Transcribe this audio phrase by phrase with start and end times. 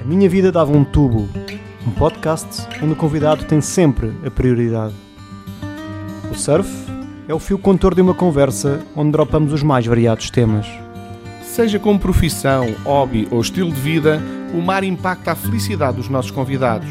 [0.00, 1.28] A Minha Vida Dava um Tubo,
[1.86, 4.94] um podcast onde o convidado tem sempre a prioridade.
[6.30, 6.70] O surf
[7.28, 10.66] é o fio contor de uma conversa onde dropamos os mais variados temas.
[11.42, 14.22] Seja como profissão, hobby ou estilo de vida,
[14.54, 16.88] o mar impacta a felicidade dos nossos convidados.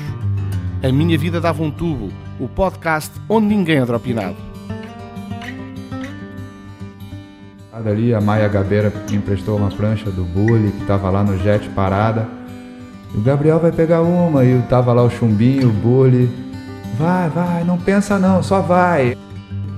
[0.83, 4.37] A Minha Vida Dava um Tubo, o podcast onde ninguém é dropinado.
[7.73, 11.67] Ali a Maia Gabeira me emprestou uma prancha do Bully que estava lá no jet
[11.69, 12.38] parada.
[13.15, 16.29] O Gabriel vai pegar uma e tava lá o chumbinho, o Bully.
[16.97, 19.17] Vai, vai, não pensa não, só vai.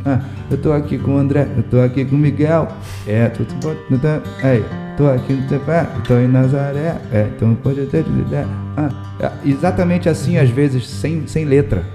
[0.05, 2.67] Ah, eu tô aqui com o André, eu tô aqui com o Miguel.
[3.07, 4.66] É, tu, tu, tu, tu, ei,
[4.98, 6.98] tô aqui no Tepé, tô em Nazaré.
[7.12, 8.04] É, então pode ter
[8.76, 11.85] ah, é, Exatamente assim, às vezes, sem, sem letra.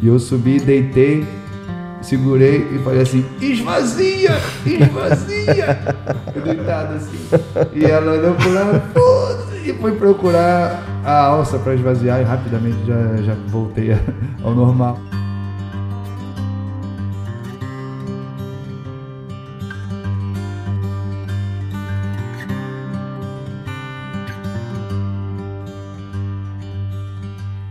[0.00, 1.26] E eu subi, deitei,
[2.02, 5.78] segurei e falei assim: esvazia, esvazia.
[6.44, 7.18] deitado assim.
[7.74, 8.82] E ela olhou pro lado
[9.64, 13.90] e foi procurar a alça para esvaziar e rapidamente já, já voltei
[14.42, 14.98] ao normal.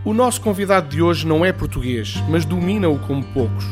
[0.08, 3.66] O nosso convidado de hoje não é português, mas domina-o como poucos.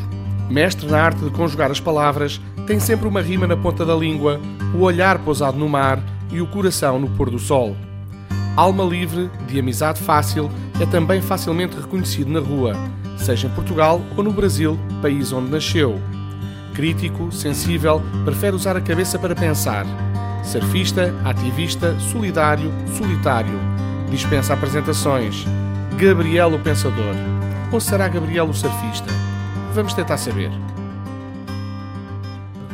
[0.51, 4.39] Mestre na arte de conjugar as palavras, tem sempre uma rima na ponta da língua,
[4.75, 5.99] o olhar pousado no mar
[6.31, 7.75] e o coração no pôr do sol.
[8.57, 12.73] Alma livre, de amizade fácil, é também facilmente reconhecido na rua,
[13.19, 16.01] seja em Portugal ou no Brasil, país onde nasceu.
[16.75, 19.85] Crítico, sensível, prefere usar a cabeça para pensar.
[20.43, 23.59] Surfista, ativista, solidário, solitário.
[24.11, 25.45] Dispensa apresentações
[25.99, 27.15] Gabriel o Pensador?
[27.71, 29.13] Ou será Gabriel o Surfista?
[29.75, 30.51] Vamos tentar saber.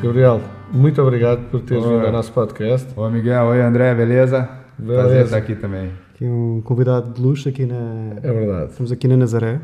[0.01, 2.87] Gabriel, muito obrigado por teres vindo ao nosso podcast.
[2.95, 4.62] Oi Miguel, oi André, beleza?
[4.85, 5.91] Prazer estar aqui também.
[6.15, 8.15] Aqui um convidado de luxo aqui na...
[8.23, 8.71] É verdade.
[8.71, 9.61] Estamos aqui na Nazaré.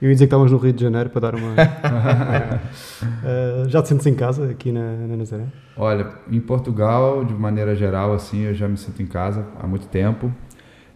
[0.00, 1.54] Eu ia dizer que estávamos no Rio de Janeiro para dar uma...
[3.64, 5.44] uh, já te sentes em casa aqui na, na Nazaré?
[5.76, 9.88] Olha, em Portugal, de maneira geral, assim, eu já me sinto em casa há muito
[9.88, 10.32] tempo.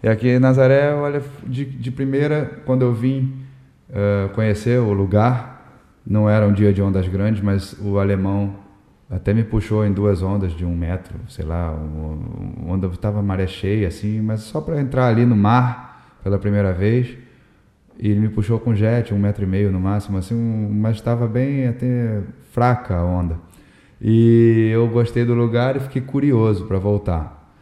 [0.03, 3.34] E aqui em Nazaré, olha, de, de primeira, quando eu vim
[3.91, 8.62] uh, conhecer o lugar, não era um dia de ondas grandes, mas o alemão
[9.12, 13.47] até me puxou em duas ondas de um metro, sei lá, um, onda estava maré
[13.47, 17.15] cheia, assim, mas só para entrar ali no mar pela primeira vez.
[17.99, 20.97] E ele me puxou com jet, um metro e meio no máximo, assim, um, mas
[20.97, 23.37] estava bem até fraca a onda.
[24.00, 27.55] E eu gostei do lugar e fiquei curioso para voltar.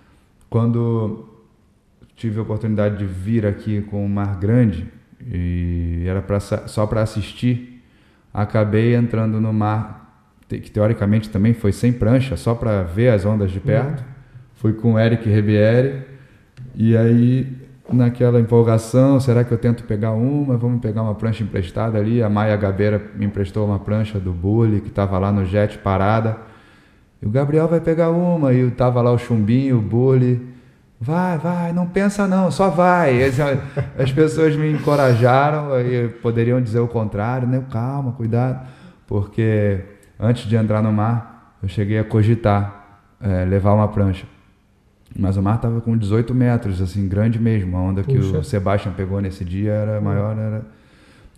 [0.49, 1.29] Quando
[2.15, 4.87] tive a oportunidade de vir aqui com o Mar Grande
[5.27, 7.83] e era pra, só para assistir.
[8.33, 10.00] Acabei entrando no mar,
[10.59, 14.01] que teoricamente também foi sem prancha, só para ver as ondas de perto.
[14.01, 14.07] Uhum.
[14.55, 16.03] Fui com o Eric Ribieri
[16.75, 17.61] e aí
[17.93, 20.57] naquela empolgação, será que eu tento pegar uma?
[20.57, 22.23] Vamos pegar uma prancha emprestada ali.
[22.23, 26.37] A Maia Gabeira me emprestou uma prancha do Bully que estava lá no jet parada.
[27.21, 30.49] E o Gabriel vai pegar uma e tava lá o Chumbinho, o Bully.
[31.01, 33.21] Vai, vai, não pensa não, só vai.
[33.99, 37.63] As pessoas me encorajaram e poderiam dizer o contrário, né?
[37.71, 38.67] Calma, cuidado,
[39.07, 39.81] porque
[40.21, 44.27] antes de entrar no mar, eu cheguei a cogitar é, levar uma prancha.
[45.19, 47.77] Mas o mar estava com 18 metros, assim, grande mesmo.
[47.77, 48.19] A onda Puxa.
[48.19, 50.63] que o Sebastian pegou nesse dia era maior, era...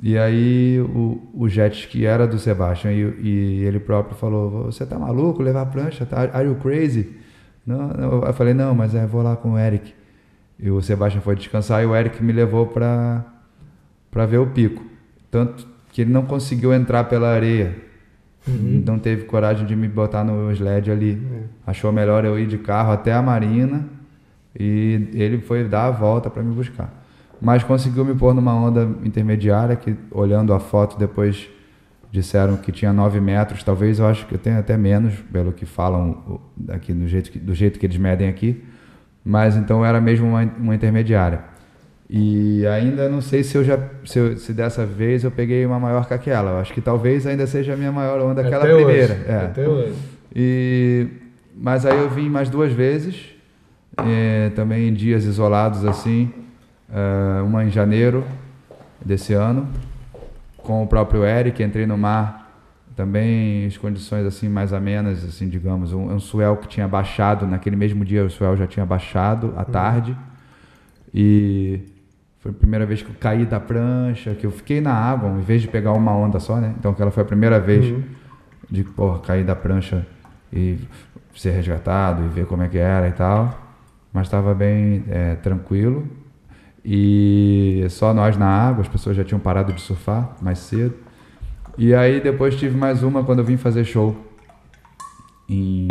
[0.03, 4.84] E aí o, o jet ski era do Sebastian e, e ele próprio falou, você
[4.84, 6.04] tá maluco levar prancha?
[6.04, 7.16] Tá, are you crazy?
[7.64, 9.94] Não, eu falei, não, mas é, vou lá com o Eric.
[10.59, 13.25] E o Sebastião foi descansar e o Eric me levou para
[14.10, 14.84] para ver o pico.
[15.31, 17.75] Tanto que ele não conseguiu entrar pela areia.
[18.47, 18.83] Uhum.
[18.85, 21.13] Não teve coragem de me botar no sled ali.
[21.13, 21.43] Uhum.
[21.67, 23.85] Achou melhor eu ir de carro até a marina
[24.59, 27.03] e ele foi dar a volta para me buscar.
[27.41, 31.49] Mas conseguiu me pôr numa onda intermediária que, olhando a foto depois
[32.11, 35.65] disseram que tinha 9 metros, talvez eu acho que eu tenho até menos, pelo que
[35.65, 38.62] falam aqui do jeito que, do jeito que eles medem aqui,
[39.25, 41.41] mas então era mesmo uma, uma intermediária.
[42.08, 45.81] E ainda não sei se eu já se, eu, se, dessa vez eu peguei uma
[45.81, 46.52] maior que aquela.
[46.52, 49.14] Eu acho que talvez ainda seja a minha maior onda aquela até primeira.
[49.14, 49.25] Hoje.
[49.26, 49.37] É.
[49.37, 49.94] Até hoje.
[50.34, 51.06] E
[51.54, 53.31] mas aí eu vim mais duas vezes,
[53.96, 56.32] é, também em dias isolados assim,
[56.88, 58.25] uh, uma em janeiro
[59.04, 59.69] desse ano
[60.62, 62.43] com o próprio Eric, entrei no mar
[62.94, 67.75] também as condições assim mais amenas, assim, digamos, um, um suel que tinha baixado naquele
[67.75, 69.64] mesmo dia, o suel já tinha baixado à uhum.
[69.64, 70.16] tarde.
[71.14, 71.81] E
[72.43, 75.43] foi a primeira vez que eu caí da prancha, que eu fiquei na água, em
[75.43, 76.75] vez de pegar uma onda só, né?
[76.77, 78.03] Então aquela foi a primeira vez uhum.
[78.69, 80.05] de porra, cair da prancha
[80.53, 80.77] e
[81.37, 83.56] ser resgatado e ver como é que era e tal.
[84.12, 86.06] mas estava bem é, tranquilo.
[86.85, 90.95] E só nós na água, as pessoas já tinham parado de surfar mais cedo.
[91.79, 94.17] E aí depois tive mais uma quando eu vim fazer show.
[95.49, 95.87] Em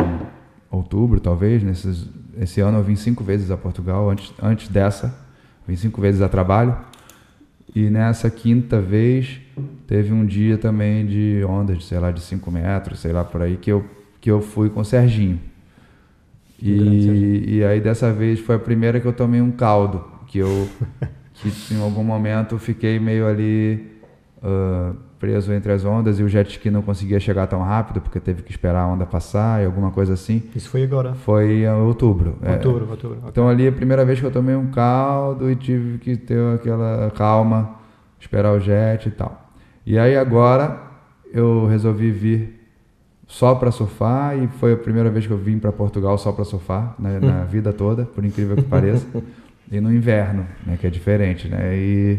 [0.70, 1.62] outubro, talvez.
[1.62, 2.06] Nesses,
[2.38, 5.31] esse ano eu vim cinco vezes a Portugal, antes, antes dessa.
[5.66, 6.76] Vim cinco vezes a trabalho.
[7.74, 9.40] E nessa quinta vez
[9.86, 13.40] teve um dia também de ondas, de, sei lá, de 5 metros, sei lá por
[13.40, 13.84] aí, que eu,
[14.20, 15.40] que eu fui com o Serginho.
[16.60, 20.68] E, e aí dessa vez foi a primeira que eu tomei um caldo, que eu
[21.34, 23.90] que em algum momento fiquei meio ali
[24.42, 28.18] uh, preso entre as ondas e o jet ski não conseguia chegar tão rápido porque
[28.18, 30.42] teve que esperar a onda passar e alguma coisa assim.
[30.52, 31.14] Isso foi agora?
[31.14, 32.38] Foi em outubro.
[32.42, 32.54] É.
[32.54, 32.90] Outubro, é.
[32.90, 33.18] outubro.
[33.28, 37.08] Então ali a primeira vez que eu tomei um caldo e tive que ter aquela
[37.12, 37.76] calma,
[38.18, 39.48] esperar o jet e tal.
[39.86, 40.76] E aí agora
[41.32, 42.60] eu resolvi vir
[43.28, 46.42] só para surfar e foi a primeira vez que eu vim para Portugal só para
[46.42, 49.06] surfar na, na vida toda, por incrível que pareça.
[49.70, 51.76] e no inverno, né, que é diferente, né?
[51.76, 52.18] E,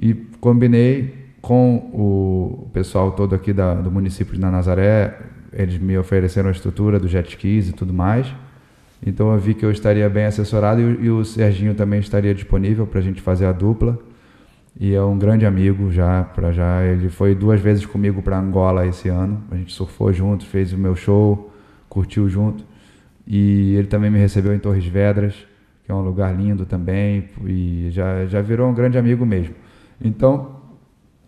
[0.00, 5.14] e combinei com o pessoal todo aqui da, do município de Nazaré,
[5.52, 8.26] eles me ofereceram a estrutura do jet skis e tudo mais.
[9.06, 12.86] Então eu vi que eu estaria bem assessorado e, e o Serginho também estaria disponível
[12.86, 13.98] para a gente fazer a dupla.
[14.80, 16.82] E é um grande amigo já, para já.
[16.82, 19.42] Ele foi duas vezes comigo para Angola esse ano.
[19.50, 21.52] A gente surfou junto, fez o meu show,
[21.90, 22.64] curtiu junto.
[23.26, 25.34] E ele também me recebeu em Torres Vedras,
[25.84, 29.54] que é um lugar lindo também, e já, já virou um grande amigo mesmo.
[30.02, 30.53] Então,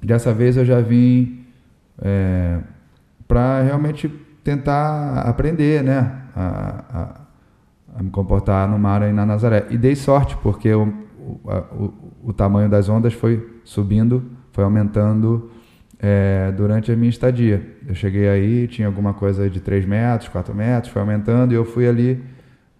[0.06, 1.40] Dessa vez eu já vim
[2.00, 2.60] é,
[3.26, 4.08] para realmente
[4.44, 6.22] tentar aprender, né?
[6.36, 7.20] A, a,
[7.98, 9.66] a, me comportar no mar aí na Nazaré.
[9.68, 11.94] E dei sorte, porque o, o, o,
[12.26, 14.22] o tamanho das ondas foi subindo,
[14.52, 15.50] foi aumentando
[15.98, 17.66] é, durante a minha estadia.
[17.84, 21.64] Eu cheguei aí, tinha alguma coisa de 3 metros, 4 metros, foi aumentando e eu
[21.64, 22.22] fui ali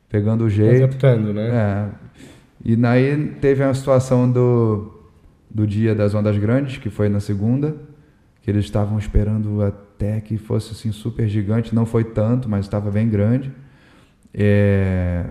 [0.08, 0.84] pegando o jeito.
[0.84, 1.49] Adaptando, né?
[1.49, 1.87] É.
[2.64, 4.95] E daí teve uma situação do
[5.50, 7.76] do dia das ondas grandes, que foi na segunda,
[8.43, 12.90] que eles estavam esperando até que fosse assim super gigante, não foi tanto, mas estava
[12.90, 13.52] bem grande.
[14.32, 15.25] É,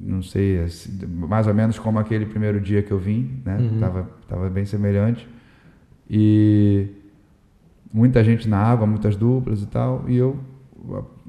[0.00, 3.56] não sei, assim, mais ou menos como aquele primeiro dia que eu vim, né?
[3.58, 3.78] Uhum.
[3.78, 5.26] Tava, tava bem semelhante.
[6.08, 6.88] E
[7.92, 10.38] muita gente na água, muitas duplas e tal, e eu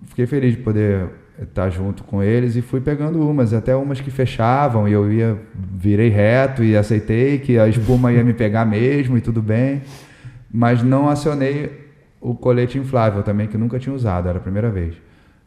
[0.06, 1.09] fiquei feliz de poder
[1.42, 5.38] estar junto com eles e fui pegando umas, até umas que fechavam e eu ia,
[5.54, 9.82] virei reto e aceitei que a espuma ia me pegar mesmo e tudo bem,
[10.52, 11.86] mas não acionei
[12.22, 14.96] o colete inflável também, que nunca tinha usado, era a primeira vez.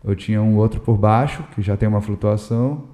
[0.04, 2.84] Eu tinha um outro por baixo, que já tem uma flutuação,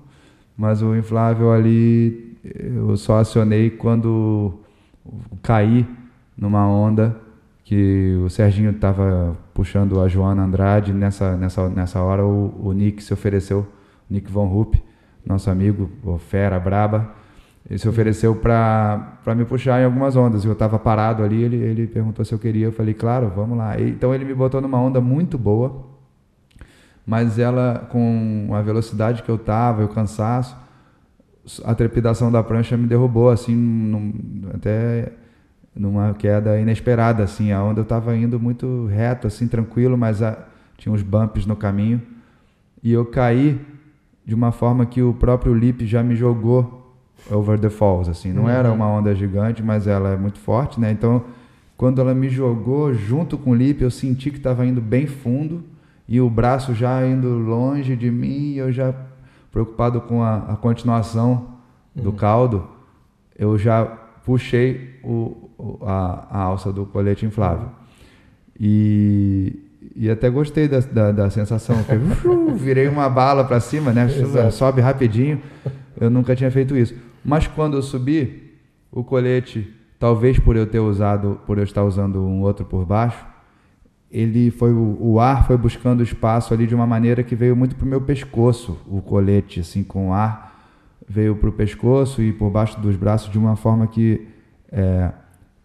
[0.57, 4.61] mas o inflável ali eu só acionei quando
[5.43, 5.87] caí
[6.37, 7.24] numa onda
[7.65, 10.93] que o Serginho estava puxando a Joana Andrade.
[10.93, 13.67] Nessa, nessa, nessa hora, o, o Nick se ofereceu,
[14.09, 14.77] Nick Von Rupp,
[15.25, 17.15] nosso amigo, o fera braba,
[17.69, 20.45] ele se ofereceu para me puxar em algumas ondas.
[20.45, 22.67] Eu estava parado ali, ele, ele perguntou se eu queria.
[22.67, 23.79] Eu falei, claro, vamos lá.
[23.81, 25.87] E, então ele me botou numa onda muito boa,
[27.07, 30.55] mas ela, com a velocidade que eu estava e o cansaço,
[31.65, 34.13] a trepidação da prancha me derrubou, assim, num,
[34.53, 35.13] até
[35.75, 37.53] numa queda inesperada, assim.
[37.53, 40.39] A onda eu estava indo muito reto, assim, tranquilo, mas a,
[40.77, 42.01] tinha uns bumps no caminho.
[42.83, 43.61] E eu caí
[44.25, 46.97] de uma forma que o próprio lip já me jogou
[47.31, 48.33] over the falls, assim.
[48.33, 48.49] Não uhum.
[48.49, 50.91] era uma onda gigante, mas ela é muito forte, né?
[50.91, 51.25] Então,
[51.77, 55.65] quando ela me jogou junto com o lip, eu senti que estava indo bem fundo
[56.07, 58.95] e o braço já indo longe de mim, e eu já
[59.51, 61.55] preocupado com a, a continuação
[61.95, 62.17] do uhum.
[62.17, 62.69] caldo,
[63.39, 63.85] eu já
[64.25, 65.44] puxei o,
[65.83, 67.69] a, a alça do colete inflável.
[68.59, 69.57] E,
[69.97, 74.09] e até gostei da, da, da sensação, que uh, virei uma bala para cima, né?
[74.51, 75.41] Sobe rapidinho.
[76.01, 76.95] Eu nunca tinha feito isso.
[77.25, 78.53] Mas quando eu subi,
[78.91, 83.25] o colete, talvez por eu ter usado, por eu estar usando um outro por baixo,
[84.11, 87.75] ele foi o, o ar foi buscando espaço ali de uma maneira que veio muito
[87.75, 90.55] pro meu pescoço, o colete assim com ar
[91.09, 94.27] veio pro pescoço e por baixo dos braços de uma forma que
[94.71, 95.11] é,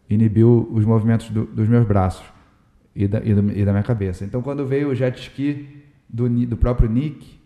[0.09, 2.25] inibiu os movimentos do, dos meus braços
[2.95, 4.25] e da, e, do, e da, minha cabeça.
[4.25, 7.39] Então, quando veio o jet ski do, do próprio Nick,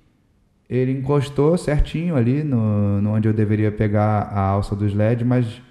[0.70, 5.62] ele encostou certinho ali no, no, onde eu deveria pegar a alça do sled, mas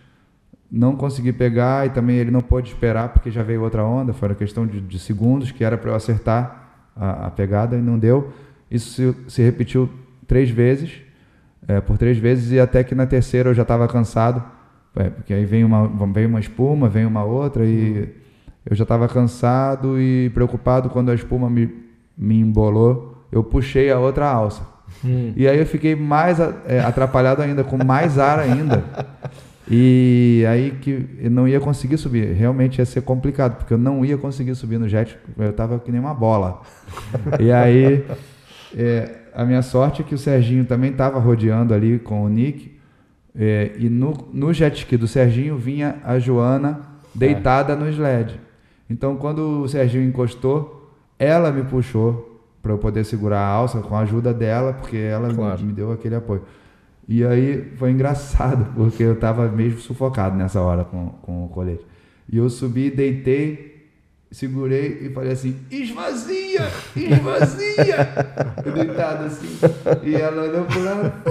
[0.70, 4.12] não consegui pegar e também ele não pôde esperar porque já veio outra onda.
[4.12, 7.80] Foi uma questão de, de segundos que era para eu acertar a, a, pegada e
[7.80, 8.32] não deu.
[8.70, 9.88] Isso se, se repetiu
[10.26, 10.92] três vezes,
[11.66, 14.42] é, por três vezes, e até que na terceira eu já estava cansado
[14.96, 18.08] é, porque aí vem uma, vem uma espuma, vem uma outra e
[18.68, 21.72] eu já estava cansado e preocupado quando a espuma me,
[22.16, 23.26] me embolou.
[23.30, 24.62] Eu puxei a outra alça.
[25.04, 25.32] Hum.
[25.34, 28.84] E aí eu fiquei mais é, atrapalhado ainda, com mais ar ainda.
[29.68, 32.32] E aí que eu não ia conseguir subir.
[32.32, 35.16] Realmente ia ser complicado, porque eu não ia conseguir subir no jet.
[35.38, 36.60] Eu estava que nem uma bola.
[37.40, 38.04] e aí,
[38.76, 42.76] é, a minha sorte é que o Serginho também estava rodeando ali com o Nick.
[43.34, 46.80] É, e no, no jet ski do Serginho vinha a Joana
[47.14, 47.76] deitada é.
[47.76, 48.38] no sled.
[48.88, 53.96] Então, quando o Serginho encostou, ela me puxou para eu poder segurar a alça com
[53.96, 55.62] a ajuda dela, porque ela claro.
[55.62, 56.42] me deu aquele apoio.
[57.08, 61.84] E aí foi engraçado, porque eu estava mesmo sufocado nessa hora com, com o colete.
[62.30, 63.88] E eu subi, deitei,
[64.30, 68.08] segurei e falei assim: esvazia, esvazia!
[68.72, 69.58] deitado assim.
[70.04, 71.22] E ela olhou por ela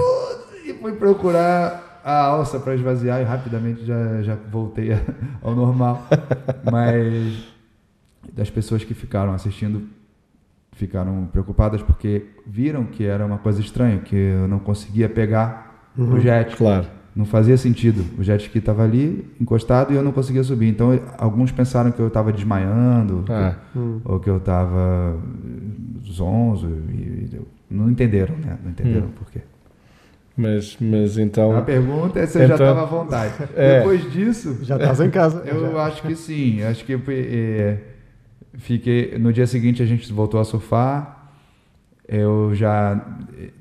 [0.64, 4.90] e foi procurar a alça para esvaziar e rapidamente já, já voltei
[5.42, 6.06] ao normal.
[6.70, 7.44] Mas
[8.32, 9.82] das pessoas que ficaram assistindo
[10.72, 16.14] ficaram preocupadas porque viram que era uma coisa estranha, que eu não conseguia pegar uhum,
[16.14, 16.56] o jet.
[16.56, 16.86] Claro.
[17.14, 18.04] Não fazia sentido.
[18.18, 20.68] O jet ski estava ali, encostado, e eu não conseguia subir.
[20.68, 23.56] Então, alguns pensaram que eu estava desmaiando, ah.
[23.70, 24.00] que, hum.
[24.02, 25.18] ou que eu estava
[26.10, 26.68] zonzo.
[26.88, 27.40] E, e,
[27.70, 28.58] não entenderam, né?
[28.62, 29.12] Não entenderam hum.
[29.14, 29.42] por quê.
[30.36, 31.56] Mas, mas então.
[31.56, 33.34] A pergunta é se eu então, já estava à vontade.
[33.54, 34.58] É, Depois disso.
[34.62, 35.42] Já estás em casa.
[35.44, 35.84] Eu já.
[35.84, 36.62] acho que sim.
[36.62, 37.78] Acho que é,
[38.54, 41.30] Fiquei, no dia seguinte a gente voltou a surfar.
[42.06, 43.00] Eu já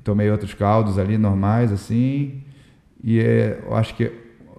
[0.04, 2.44] tomei outros caldos ali normais assim.
[3.04, 4.12] E é, eu acho que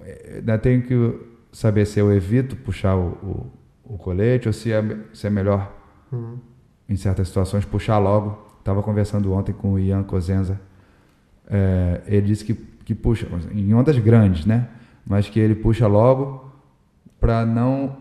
[0.02, 1.18] é, ainda tenho que
[1.52, 3.50] saber se eu evito puxar o,
[3.86, 5.70] o, o colete ou se é, se é melhor
[6.10, 6.38] uhum.
[6.88, 8.50] em certas situações puxar logo.
[8.58, 10.60] Estava conversando ontem com o Ian Cosenza.
[11.48, 14.68] É, ele disse que, que puxa em ondas grandes, né?
[15.06, 16.52] Mas que ele puxa logo
[17.20, 17.96] para não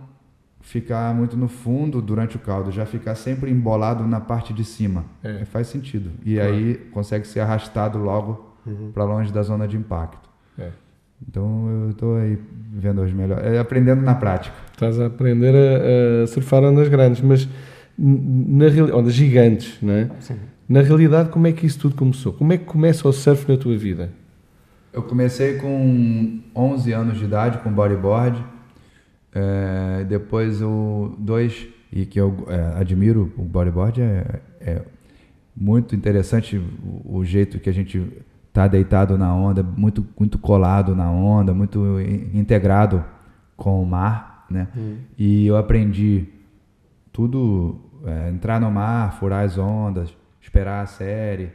[0.61, 5.05] ficar muito no fundo durante o caldo, já ficar sempre embolado na parte de cima.
[5.23, 5.43] É.
[5.45, 6.11] Faz sentido.
[6.23, 6.53] E claro.
[6.53, 8.91] aí consegue ser arrastado logo uhum.
[8.93, 10.29] para longe da zona de impacto.
[10.57, 10.69] É.
[11.27, 12.37] Então eu estou aí
[12.73, 14.55] vendo as melhores, é, aprendendo na prática.
[14.71, 17.47] Estás a aprender a, a surfar ondas grandes, mas
[17.97, 20.09] na realidade, ondas gigantes, não é?
[20.19, 20.35] Sim.
[20.71, 22.31] Na realidade, como é que isso tudo começou?
[22.31, 24.09] Como é que começa o surf na tua vida?
[24.93, 28.41] Eu comecei com 11 anos de idade com bodyboard
[29.33, 34.81] é, depois o dois, e que eu é, admiro, o bodyboard é, é
[35.53, 38.09] muito interessante o, o, jeito que a gente
[38.53, 41.99] tá deitado na onda, muito, muito colado na onda, muito
[42.33, 43.03] integrado
[43.57, 44.69] com o mar, né?
[44.77, 44.99] Hum.
[45.17, 46.29] E eu aprendi
[47.11, 50.20] tudo, é, entrar no mar, furar as ondas,
[50.51, 51.49] esperar a série,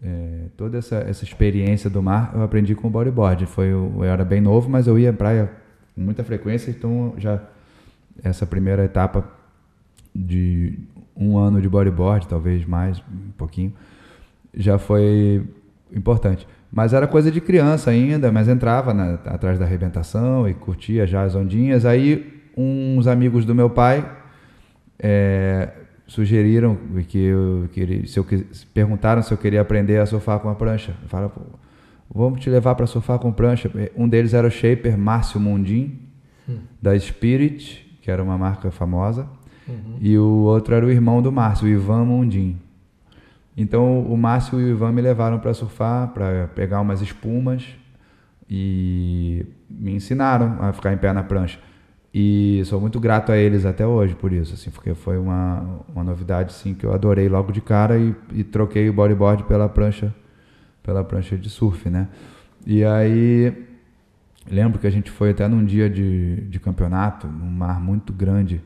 [0.00, 3.44] é, toda essa, essa experiência do mar eu aprendi com o bodyboard.
[3.46, 5.50] Foi, eu era bem novo, mas eu ia à praia
[5.94, 7.42] com muita frequência, então já
[8.22, 9.28] essa primeira etapa
[10.14, 10.78] de
[11.16, 13.72] um ano de bodyboard, talvez mais, um pouquinho,
[14.54, 15.44] já foi
[15.92, 16.46] importante.
[16.72, 21.24] Mas era coisa de criança ainda, mas entrava na, atrás da arrebentação e curtia já
[21.24, 21.84] as ondinhas.
[21.84, 24.08] Aí uns amigos do meu pai
[24.98, 25.68] é,
[26.10, 26.76] sugeriram
[27.08, 28.26] que eu queria, se eu
[28.74, 30.94] perguntaram se eu queria aprender a surfar com a prancha.
[31.06, 31.30] Falaram,
[32.12, 33.70] Vamos te levar para surfar com prancha.
[33.96, 36.00] Um deles era o shaper Márcio Mundim,
[36.48, 36.58] hum.
[36.82, 39.28] da Spirit, que era uma marca famosa.
[39.68, 39.96] Uhum.
[40.00, 42.58] E o outro era o irmão do Márcio, o Ivan Mundim.
[43.56, 47.64] Então o Márcio e o Ivan me levaram para surfar, para pegar umas espumas
[48.48, 51.60] e me ensinaram a ficar em pé na prancha.
[52.12, 56.02] E sou muito grato a eles até hoje por isso, assim, porque foi uma, uma
[56.02, 60.12] novidade sim, que eu adorei logo de cara e, e troquei o bodyboard pela prancha
[60.82, 62.08] pela prancha de surf, né?
[62.66, 63.54] E aí
[64.50, 68.60] lembro que a gente foi até num dia de, de campeonato, num mar muito grande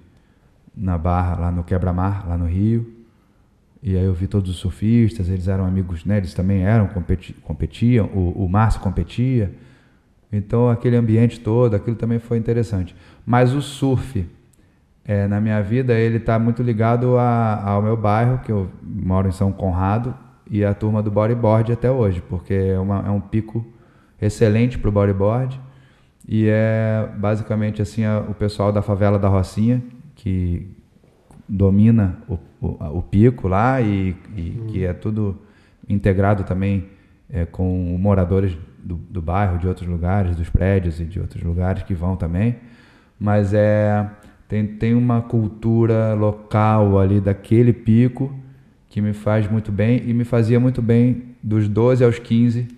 [0.75, 2.93] na Barra, lá no Quebra-Mar, lá no Rio.
[3.83, 6.17] E aí eu vi todos os surfistas, eles eram amigos, né?
[6.17, 9.53] Eles também eram, competi competiam, o, o Márcio competia.
[10.33, 12.97] Então aquele ambiente todo, aquilo também foi interessante.
[13.25, 14.27] Mas o surf,
[15.05, 19.29] é, na minha vida, ele está muito ligado a, ao meu bairro, que eu moro
[19.29, 20.15] em São Conrado,
[20.51, 23.65] e a turma do bodyboard até hoje, porque é, uma, é um pico
[24.21, 25.61] excelente para o bodyboard
[26.27, 29.83] e é basicamente assim a, o pessoal da favela da Rocinha
[30.15, 30.67] que
[31.49, 35.39] domina o, o, o pico lá e, e que é tudo
[35.89, 36.89] integrado também
[37.29, 41.83] é, com moradores do, do, bairro, de outros lugares, dos prédios e de outros lugares
[41.83, 42.57] que vão também,
[43.19, 44.09] mas é
[44.49, 48.35] tem, tem uma cultura local ali daquele pico
[48.89, 52.69] que me faz muito bem e me fazia muito bem dos 12 aos 15,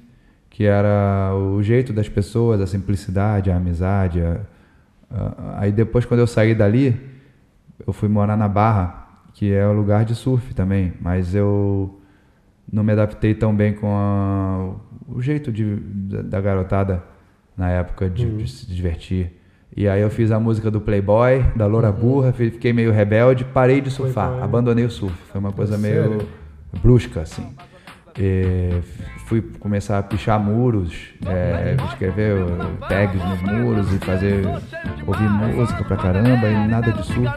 [0.49, 4.23] que era o jeito das pessoas, a simplicidade, a amizade.
[4.23, 4.41] A,
[5.11, 6.99] a, aí depois, quando eu saí dali,
[7.87, 12.01] eu fui morar na Barra, que é o lugar de surf também, mas eu
[12.73, 14.75] não me adaptei tão bem com a,
[15.07, 17.03] o jeito de, da garotada
[17.57, 18.37] na época de, uhum.
[18.39, 19.33] de, se divertir.
[19.77, 21.95] E aí eu fiz a música do Playboy, da Loura uhum.
[21.95, 24.45] Burra, fiquei meio rebelde, parei de surfar, Playboy.
[24.45, 25.15] abandonei o surf.
[25.31, 26.29] Foi uma coisa é meio sério?
[26.83, 27.47] brusca, assim.
[28.19, 28.81] E
[29.27, 30.95] fui começar a pichar muros,
[31.27, 32.39] é, escrever
[32.89, 34.47] tags nos muros e fazer
[35.07, 37.31] ouvir música pra caramba e nada de surf.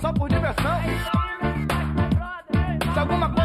[0.00, 0.80] só por diversão.
[2.92, 3.39] Se alguma coisa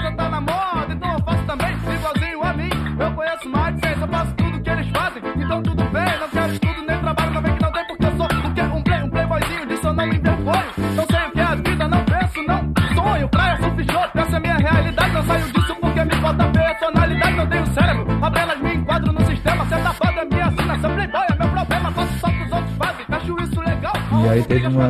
[5.46, 8.28] Então tudo bem, não quero estudo nem trabalho, também que não tem porque eu sou
[8.28, 10.66] do que um, play, um playboyzinho, disso eu não me envergonho.
[10.96, 13.30] Não sei o que é a vida, não penso, não sonho.
[13.30, 15.14] Praia, surf show, essa é minha realidade.
[15.14, 18.26] Não saio disso porque me falta personalidade, não tenho cérebro.
[18.26, 20.96] Apenas me enquadro no sistema, certa foda é minha assinação.
[20.96, 23.06] Playboy é meu problema, faço só o que os outros fazem.
[23.12, 23.94] Acho isso legal.
[24.24, 24.88] E aí teve uma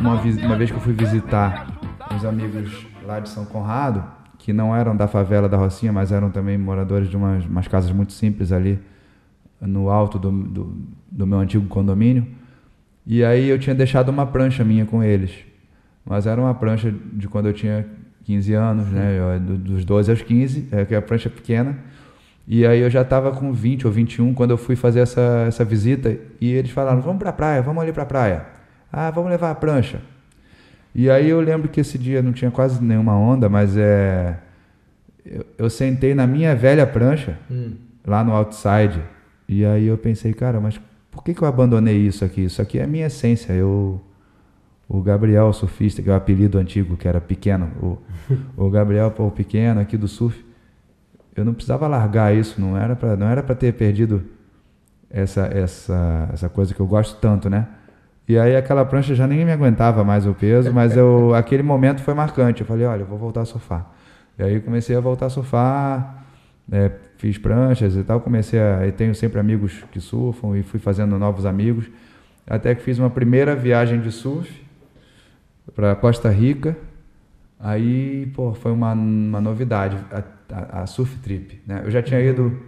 [0.00, 1.68] uma, uma vez que eu fui visitar
[2.12, 4.02] uns amigos lá de São Conrado,
[4.38, 7.92] que não eram da favela da Rocinha, mas eram também moradores de umas, umas casas
[7.92, 8.82] muito simples ali
[9.60, 10.76] no alto do, do,
[11.10, 12.26] do, meu antigo condomínio.
[13.06, 15.32] E aí eu tinha deixado uma prancha minha com eles.
[16.04, 17.86] Mas era uma prancha de quando eu tinha
[18.24, 19.38] 15 anos, né?
[19.38, 21.76] dos 12 aos 15, é, que é a prancha pequena.
[22.46, 25.64] E aí eu já estava com 20 ou 21 quando eu fui fazer essa, essa
[25.64, 26.16] visita.
[26.40, 28.46] E eles falaram, vamos para a praia, vamos ali para a praia.
[28.92, 30.00] Ah, vamos levar a prancha.
[30.94, 34.38] E aí eu lembro que esse dia não tinha quase nenhuma onda, mas é.
[35.26, 37.72] Eu, eu sentei na minha velha prancha, hum.
[38.06, 39.00] lá no outside.
[39.48, 42.44] E aí eu pensei, cara, mas por que, que eu abandonei isso aqui?
[42.44, 43.52] Isso aqui é a minha essência.
[43.52, 44.00] Eu.
[44.86, 47.70] O Gabriel, o surfista, que é o apelido antigo, que era pequeno.
[47.82, 47.98] O,
[48.66, 50.44] o Gabriel, o pequeno aqui do surf.
[51.34, 54.22] Eu não precisava largar isso, não era para não era para ter perdido
[55.10, 57.68] essa, essa, essa coisa que eu gosto tanto, né?
[58.26, 62.02] E aí aquela prancha já nem me aguentava mais o peso, mas eu, aquele momento
[62.02, 62.62] foi marcante.
[62.62, 63.90] Eu falei, olha, eu vou voltar a surfar.
[64.38, 66.24] E aí comecei a voltar a surfar,
[66.72, 68.86] é, fiz pranchas e tal, comecei a...
[68.86, 71.86] E tenho sempre amigos que surfam e fui fazendo novos amigos.
[72.46, 74.62] Até que fiz uma primeira viagem de surf
[75.74, 76.76] para Costa Rica.
[77.58, 80.22] Aí, pô, foi uma, uma novidade, a,
[80.52, 81.62] a, a surf trip.
[81.66, 81.82] Né?
[81.84, 82.60] Eu já tinha ido,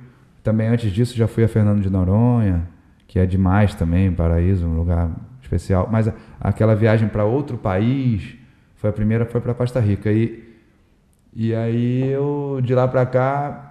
[0.43, 2.67] também antes disso, já fui a Fernando de Noronha,
[3.07, 5.11] que é demais também, Paraíso, um lugar
[5.43, 5.89] especial.
[5.91, 8.37] Mas aquela viagem para outro país,
[8.77, 10.11] foi a primeira, foi para Costa Rica.
[10.11, 10.43] E,
[11.35, 13.66] e aí eu, de lá para cá,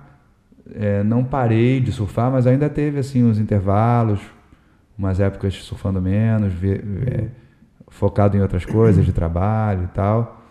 [0.73, 4.19] é, não parei de surfar, mas ainda teve assim uns intervalos,
[4.97, 7.27] umas épocas surfando menos, é,
[7.87, 10.41] focado em outras coisas de trabalho e tal.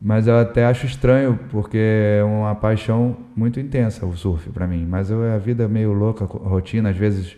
[0.00, 4.84] Mas eu até acho estranho, porque é uma paixão muito intensa o surf para mim.
[4.84, 7.36] Mas eu, a vida é meio louca, rotina, às vezes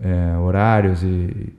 [0.00, 1.52] é, horários e,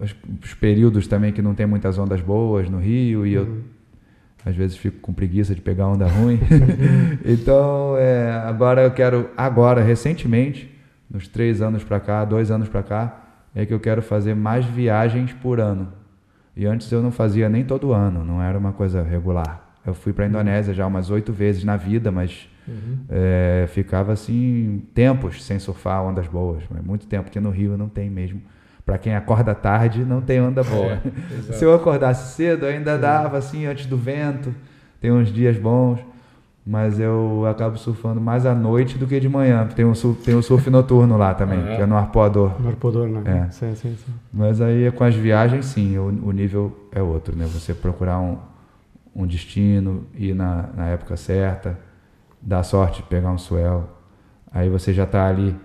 [0.00, 3.44] os, os, períodos também que não tem muitas ondas boas no Rio e uhum.
[3.44, 3.62] eu
[4.46, 6.38] às vezes fico com preguiça de pegar onda ruim.
[7.26, 10.72] então, é, agora eu quero, agora, recentemente,
[11.10, 14.64] nos três anos para cá, dois anos para cá, é que eu quero fazer mais
[14.64, 15.92] viagens por ano.
[16.56, 19.68] E antes eu não fazia nem todo ano, não era uma coisa regular.
[19.84, 22.98] Eu fui para a Indonésia já umas oito vezes na vida, mas uhum.
[23.08, 28.08] é, ficava assim tempos sem surfar ondas boas, muito tempo, porque no Rio não tem
[28.08, 28.40] mesmo
[28.86, 31.00] para quem acorda tarde, não tem onda boa.
[31.50, 34.54] É, Se eu acordasse cedo, ainda dava assim, antes do vento.
[35.00, 35.98] Tem uns dias bons,
[36.64, 39.66] mas eu acabo surfando mais à noite do que de manhã.
[39.66, 41.76] Tem um surf, tem um surf noturno lá também, é?
[41.76, 42.60] que é no Arpoador.
[42.60, 43.22] No Arpoador, né?
[43.46, 43.50] É.
[43.50, 44.12] Sim, sim, sim.
[44.32, 47.44] Mas aí com as viagens, sim, o, o nível é outro, né?
[47.46, 48.38] Você procurar um,
[49.14, 51.76] um destino, ir na, na época certa,
[52.40, 53.90] dar sorte de pegar um swell.
[54.52, 55.56] Aí você já está ali.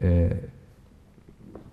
[0.00, 0.36] É,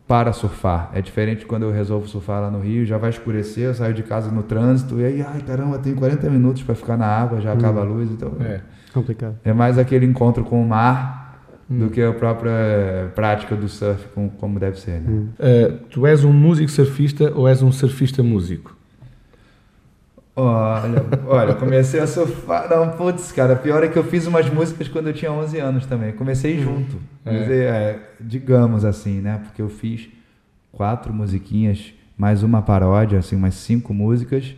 [0.08, 0.92] para surfar.
[0.94, 4.04] É diferente quando eu resolvo surfar lá no Rio, já vai escurecer, eu saio de
[4.04, 7.54] casa no trânsito e aí, ai caramba, tenho 40 minutos para ficar na água, já
[7.54, 7.94] acaba a hum.
[7.96, 8.62] luz, então é
[8.94, 9.36] complicado.
[9.44, 11.40] É mais aquele encontro com o mar
[11.70, 11.80] hum.
[11.80, 15.02] do que a própria prática do surf como, como deve ser.
[15.02, 15.10] Né?
[15.10, 15.28] Hum.
[15.40, 18.76] Uh, tu és um músico surfista ou és um surfista músico?
[20.36, 22.70] Olha, olha, comecei a surfar.
[22.70, 25.86] Não, putz, cara, pior é que eu fiz umas músicas quando eu tinha 11 anos
[25.86, 26.12] também.
[26.12, 26.98] Comecei junto.
[27.26, 27.36] É.
[27.36, 29.40] é, digamos assim, né?
[29.42, 30.10] Porque eu fiz
[30.74, 34.54] quatro musiquinhas, mais uma paródia, assim, umas cinco músicas.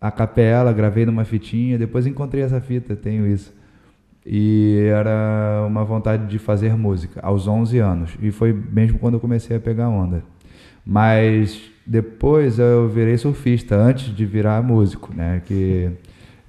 [0.00, 3.54] A capela, gravei numa fitinha, depois encontrei essa fita, tenho isso.
[4.26, 8.10] E era uma vontade de fazer música, aos 11 anos.
[8.20, 10.24] E foi mesmo quando eu comecei a pegar onda.
[10.84, 15.40] Mas depois eu virei surfista, antes de virar músico, né?
[15.46, 15.92] Que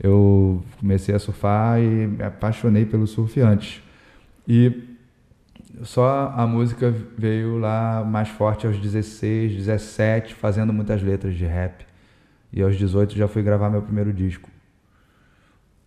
[0.01, 3.81] eu comecei a surfar e me apaixonei pelo surf antes.
[4.47, 4.95] E
[5.83, 11.85] só a música veio lá mais forte aos 16, 17, fazendo muitas letras de rap.
[12.51, 14.49] E aos 18 já fui gravar meu primeiro disco.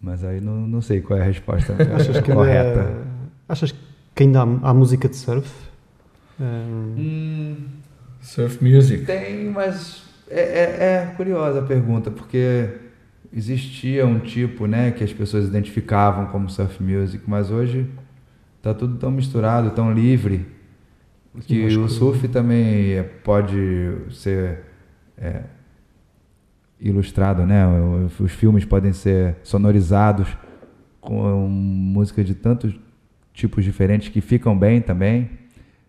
[0.01, 2.81] Mas aí não, não sei qual é a resposta achas que correta.
[2.81, 3.07] Ainda,
[3.49, 3.75] achas
[4.15, 5.51] que ainda há, há música de surf?
[6.39, 6.95] Um...
[6.97, 7.57] Hum,
[8.21, 9.05] surf music.
[9.05, 12.69] Tem, mas é, é, é, curiosa a pergunta, porque
[13.33, 17.87] existia um tipo né, que as pessoas identificavam como surf music, mas hoje
[18.57, 20.47] está tudo tão misturado, tão livre,
[21.47, 23.57] que o surf também pode
[24.11, 24.65] ser
[25.17, 25.43] é,
[26.81, 27.65] ilustrado, né?
[28.19, 30.29] Os filmes podem ser sonorizados
[31.01, 32.75] com música de tantos
[33.33, 35.31] tipos diferentes que ficam bem também.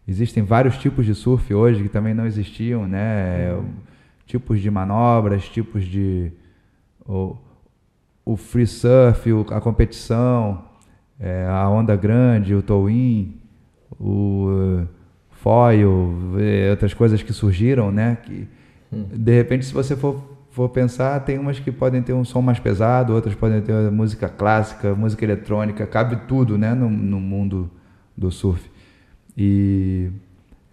[0.08, 3.54] Existem vários tipos de surf hoje que também não existiam, né?
[3.54, 3.66] Uhum.
[4.26, 6.32] Tipos de manobras, tipos de
[7.06, 7.36] o,
[8.26, 10.64] o free surf, a competição,
[11.20, 13.40] é, a onda grande, o tow-in,
[14.00, 14.86] o
[15.30, 16.16] foil,
[16.70, 18.18] outras coisas que surgiram, né?
[18.24, 18.48] Que
[18.92, 19.06] hum.
[19.12, 22.60] de repente, se você for, for pensar, tem umas que podem ter um som mais
[22.60, 26.74] pesado, outras podem ter música clássica, música eletrônica, cabe tudo, né?
[26.74, 27.70] No, no mundo
[28.16, 28.71] do surf.
[29.44, 30.12] E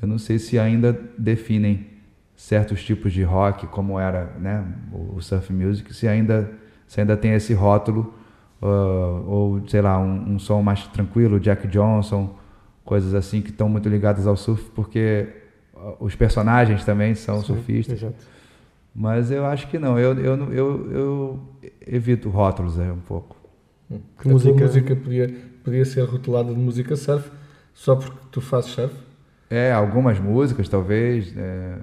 [0.02, 1.86] eu não sei se ainda definem
[2.36, 4.62] certos tipos de rock, como era, né?
[4.92, 6.50] O surf music, se ainda
[6.86, 8.14] se ainda tem esse rótulo
[8.60, 12.36] uh, ou sei lá um, um, som mais tranquilo, Jack Johnson,
[12.84, 15.28] coisas assim que estão muito ligadas ao surf, porque
[15.74, 18.02] uh, os personagens também são Sim, surfistas.
[18.02, 18.16] Exato.
[18.94, 21.40] Mas eu acho que não, eu, eu, eu, eu
[21.86, 23.34] evito rótulos aí um pouco.
[23.90, 24.00] Hum.
[24.20, 27.30] Que a música, música podia, podia ser rotulada de música surf
[27.78, 28.92] só porque tu fazes surf?
[29.48, 31.32] É, algumas músicas talvez.
[31.36, 31.76] É.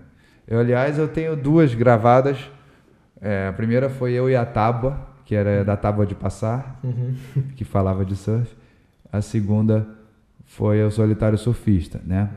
[0.46, 2.38] Eu, aliás, eu tenho duas gravadas.
[3.22, 7.16] É, a primeira foi eu e a Tábua, que era da Tábua de Passar, uhum.
[7.56, 8.54] que falava de surf.
[9.10, 9.88] A segunda
[10.44, 12.30] foi o Solitário Surfista, né?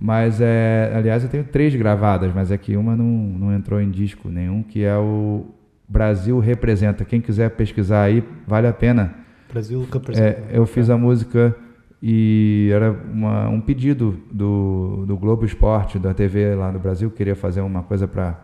[0.00, 3.90] Mas, é, aliás, eu tenho três gravadas, mas é que uma não, não entrou em
[3.90, 5.48] disco nenhum, que é o
[5.86, 7.04] Brasil Representa.
[7.04, 9.14] Quem quiser pesquisar aí, vale a pena.
[9.52, 10.26] Brasil Representa.
[10.26, 11.54] É, eu fiz a música
[12.02, 17.36] e era uma, um pedido do, do Globo Esporte, da TV lá no Brasil, queria
[17.36, 18.34] fazer uma coisa para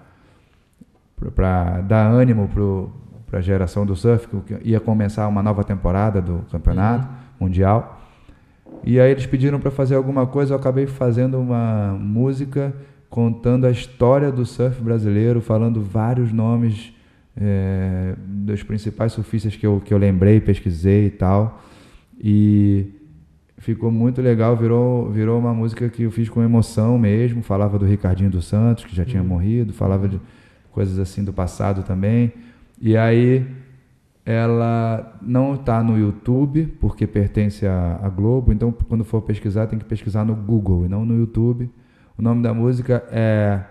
[1.81, 2.49] dar ânimo
[3.27, 7.47] para a geração do surf, que ia começar uma nova temporada do campeonato uhum.
[7.49, 8.01] mundial.
[8.85, 12.73] E aí eles pediram para fazer alguma coisa, eu acabei fazendo uma música
[13.11, 16.95] contando a história do surf brasileiro, falando vários nomes
[17.37, 21.61] é, dos principais surfistas que eu, que eu lembrei, pesquisei e tal.
[22.21, 22.98] E
[23.59, 27.85] ficou muito legal, virou, virou uma música que eu fiz com emoção mesmo, falava do
[27.85, 29.29] Ricardinho dos Santos, que já tinha uhum.
[29.29, 30.21] morrido, falava de
[30.71, 32.33] coisas assim do passado também.
[32.81, 33.47] E aí
[34.25, 39.85] ela não está no YouTube, porque pertence à, Globo, então quando for pesquisar tem que
[39.85, 41.71] pesquisar no Google e não no YouTube.
[42.17, 43.63] O nome da música é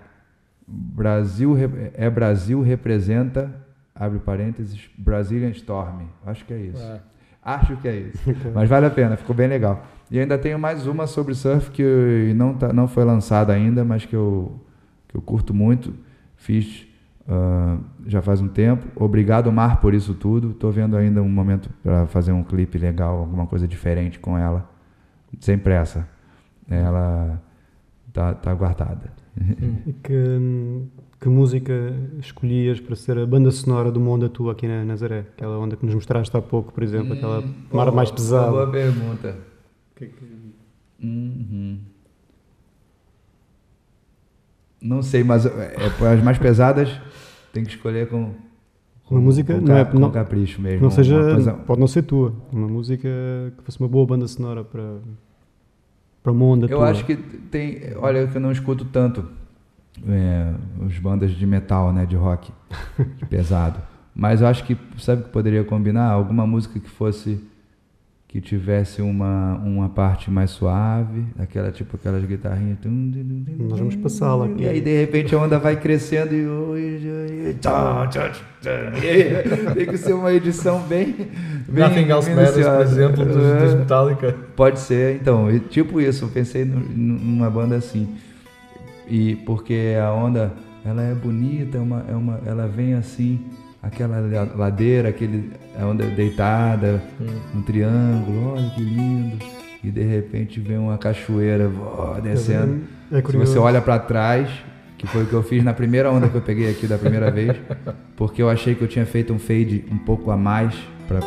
[0.68, 1.56] Brasil
[1.94, 3.54] é Brasil representa
[3.96, 6.08] abre parênteses Brazilian Storm.
[6.26, 6.82] Acho que é isso.
[6.82, 7.00] É.
[7.48, 8.22] Acho que é isso.
[8.54, 9.86] Mas vale a pena, ficou bem legal.
[10.12, 14.06] E ainda tenho mais uma sobre surf que não, tá, não foi lançada ainda, mas
[14.06, 14.58] que eu,
[15.06, 15.94] que eu curto muito.
[16.38, 16.88] Fiz
[17.28, 18.88] Uh, já faz um tempo.
[18.96, 20.52] Obrigado, Mar, por isso tudo.
[20.52, 24.70] Estou vendo ainda um momento para fazer um clipe legal, alguma coisa diferente com ela.
[25.42, 26.08] Sem pressa.
[26.70, 27.42] Ela
[28.14, 29.12] tá, tá guardada.
[30.04, 30.88] Que,
[31.20, 31.74] que música
[32.20, 35.20] escolhias para ser a banda sonora do mundo tua aqui na Nazaré?
[35.20, 38.52] Aquela onda que nos mostraste há pouco, por exemplo, hum, aquela mar mais pesada.
[38.52, 39.38] Boa pergunta.
[39.96, 40.26] Que que...
[41.04, 41.80] Uhum.
[44.82, 46.90] Não sei, mas é, é as mais pesadas
[47.52, 48.36] tem que escolher com,
[49.06, 50.84] com uma música com, não é com não, capricho mesmo.
[50.84, 51.54] Não seja, coisa...
[51.54, 53.10] pode não ser tua, uma música
[53.58, 54.98] que fosse uma boa banda sonora para
[56.22, 56.90] para uma onda Eu tua.
[56.90, 59.26] acho que tem, olha, que eu não escuto tanto
[60.08, 60.54] é,
[60.86, 62.52] os bandas de metal, né, de rock,
[63.30, 63.80] pesado.
[64.14, 67.40] Mas eu acho que sabe que poderia combinar alguma música que fosse
[68.28, 72.78] que tivesse uma, uma parte mais suave, aquela tipo aquelas guitarrinhas.
[72.84, 74.64] Nós vamos passá-la aqui.
[74.64, 76.46] E aí de repente a onda vai crescendo e.
[79.74, 81.16] Tem que ser uma edição bem.
[81.70, 84.36] bem Nothing Else Matters, por exemplo, dos, dos Metallica.
[84.58, 85.48] Pode ser, então.
[85.70, 88.14] Tipo isso, eu pensei numa banda assim.
[89.10, 90.54] E porque a onda
[90.86, 93.40] ela é bonita, é uma, é uma, ela vem assim
[93.82, 94.20] aquela
[94.56, 97.02] ladeira, aquele a onda deitada,
[97.56, 99.38] um triângulo, olha que lindo.
[99.84, 102.82] E de repente vem uma cachoeira ó, descendo.
[103.12, 104.50] É Se você olha para trás,
[104.98, 107.30] que foi o que eu fiz na primeira onda que eu peguei aqui da primeira
[107.32, 107.56] vez,
[108.18, 110.74] porque eu achei que eu tinha feito um fade um pouco a mais
[111.08, 111.20] para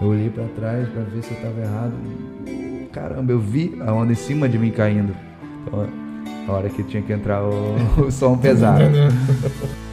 [0.00, 1.92] eu olhei para trás para ver se eu estava errado.
[2.92, 5.14] Caramba, eu vi a onda em cima de mim caindo.
[5.66, 6.07] Então,
[6.46, 7.76] a hora que tinha que entrar o,
[8.06, 8.84] o som pesado.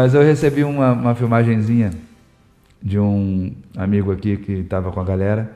[0.00, 1.90] Mas eu recebi uma, uma filmagenzinha
[2.80, 5.52] de um amigo aqui que estava com a galera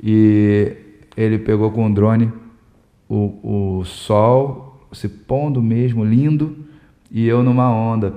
[0.00, 0.76] e
[1.16, 2.32] ele pegou com um drone
[3.08, 6.56] o, o sol se pondo mesmo, lindo,
[7.10, 8.14] e eu numa onda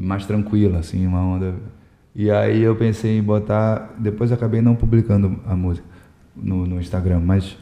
[0.00, 1.54] mais tranquila, assim, uma onda.
[2.14, 3.94] E aí eu pensei em botar.
[3.98, 5.86] Depois acabei não publicando a música
[6.34, 7.58] no, no Instagram, mas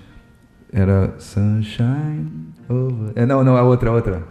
[0.72, 2.30] era Sunshine
[2.68, 3.12] Over.
[3.16, 4.22] É, não, não, é outra, outra.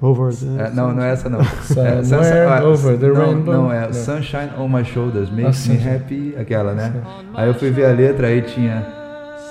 [0.00, 1.40] Over the É, não, não é essa não.
[1.76, 3.54] É, Sunshine- over the não, rainbow.
[3.54, 3.92] Não, é.
[3.92, 5.76] Sunshine on My Shoulders, Ah, Makes Me.
[5.88, 6.92] Happy, aquela, né?
[7.34, 8.86] Aí eu fui ver a letra, aí tinha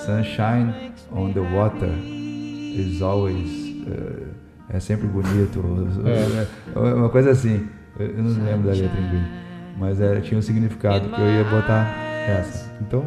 [0.06, 0.74] Sunshine
[1.12, 3.76] on the Water is always.
[3.88, 5.64] eh, é sempre bonito.
[6.06, 6.80] É.
[6.80, 7.68] Uma coisa assim.
[8.00, 9.26] Eu eu não lembro da letra em inglês.
[9.80, 11.88] Mas era, tinha um significado que eu ia botar
[12.28, 12.72] essa.
[12.82, 13.06] Então,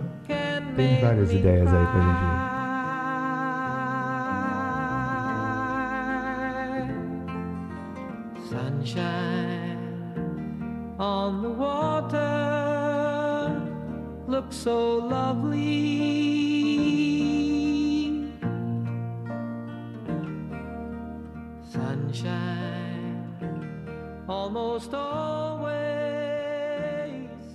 [0.76, 2.47] tem várias ideias aí pra gente.
[8.48, 9.76] Sunshine
[10.98, 12.18] on the water
[14.26, 14.96] looks so
[16.88, 18.32] lovely.
[21.62, 23.22] Sunshine
[24.28, 25.68] almost always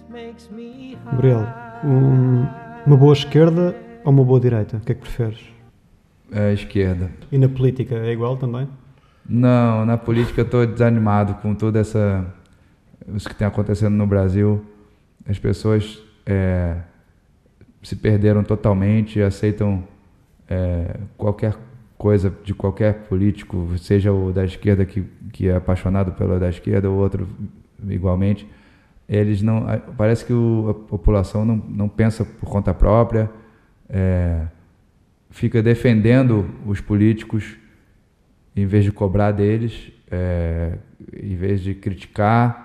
[0.09, 1.47] makes me Gabriel,
[1.83, 2.45] um-
[2.85, 3.75] uma boa esquerda
[4.05, 4.77] ou uma boa direita?
[4.77, 5.39] O que é que preferes?
[6.31, 7.09] É, esquerda.
[7.31, 8.67] E na política é igual também?
[9.27, 12.25] Não, na política eu estou desanimado com toda essa.
[13.15, 14.63] Isso que tem acontecendo no Brasil.
[15.27, 16.77] As pessoas é,
[17.81, 19.83] se perderam totalmente, aceitam
[20.49, 21.55] é, qualquer
[21.97, 26.89] coisa de qualquer político, seja o da esquerda que, que é apaixonado pelo da esquerda,
[26.89, 27.27] ou outro
[27.87, 28.45] igualmente.
[29.07, 29.65] Eles não.
[29.97, 33.29] Parece que o- a população não, não pensa por conta própria,
[33.89, 34.41] é,
[35.29, 37.57] fica defendendo os políticos
[38.55, 40.77] em vez de cobrar deles, é,
[41.21, 42.63] em vez de criticar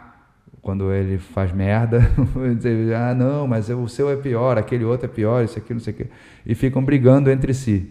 [0.61, 2.01] quando ele faz merda,
[2.57, 5.81] dizer, ah não, mas o seu é pior, aquele outro é pior, isso aqui, não
[5.81, 6.07] sei o quê,
[6.45, 7.91] e ficam brigando entre si.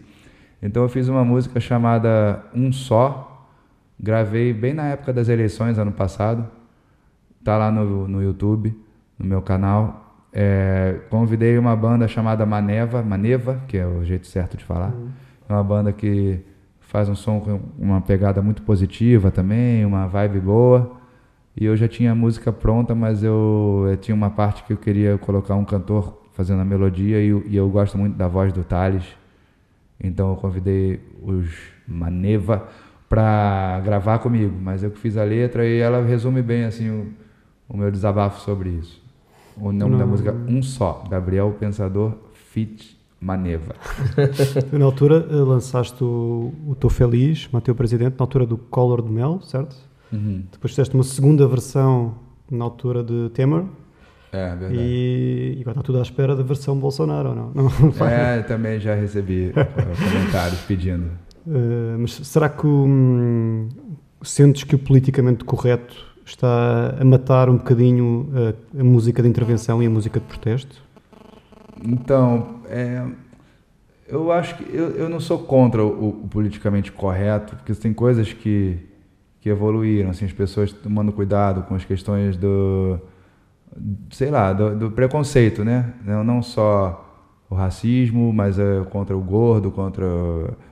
[0.62, 3.48] Então eu fiz uma música chamada Um Só,
[3.98, 6.48] gravei bem na época das eleições, ano passado,
[7.42, 8.76] tá lá no, no YouTube,
[9.18, 10.26] no meu canal.
[10.32, 14.92] É, convidei uma banda chamada Maneva, Maneva, que é o jeito certo de falar.
[15.48, 16.40] É uma banda que
[16.88, 20.96] faz um som com uma pegada muito positiva também, uma vibe boa.
[21.56, 24.76] E eu já tinha a música pronta, mas eu, eu tinha uma parte que eu
[24.76, 28.52] queria colocar um cantor fazendo a melodia e, eu- e eu gosto muito da voz
[28.52, 29.04] do Thales.
[30.02, 31.46] Então eu convidei os
[31.86, 32.68] Maneva
[33.08, 37.12] para gravar comigo, mas eu que fiz a letra e ela resume bem assim o,
[37.68, 39.02] o meu desabafo sobre isso.
[39.56, 40.08] O nome da Não.
[40.08, 42.14] música Um Só, Gabriel Pensador
[42.50, 43.74] Fit Maneva.
[44.72, 49.10] Na altura eh, lançaste o, o Tô Feliz, Mateu Presidente, na altura do Collor de
[49.10, 49.76] Mel, certo?
[50.12, 50.44] Uhum.
[50.52, 52.14] Depois fizeste uma segunda versão
[52.50, 53.64] na altura de Temer
[54.32, 54.74] É, verdade.
[54.76, 57.52] e, e agora está tudo à espera da versão Bolsonaro, ou não?
[57.54, 58.06] não?
[58.06, 61.10] É, também já recebi eh, comentários pedindo.
[61.46, 63.68] Eh, mas será que hum,
[64.22, 68.30] sentes que o politicamente correto está a matar um bocadinho
[68.76, 70.82] a, a música de intervenção e a música de protesto?
[71.82, 73.04] Então, é,
[74.06, 78.32] eu acho que eu, eu não sou contra o, o politicamente correto, porque tem coisas
[78.32, 78.78] que,
[79.40, 82.98] que evoluíram, assim, as pessoas tomando cuidado com as questões do,
[84.10, 85.92] sei lá, do, do preconceito, né?
[86.04, 87.04] Não, não só
[87.50, 90.04] o racismo, mas é, contra o gordo, contra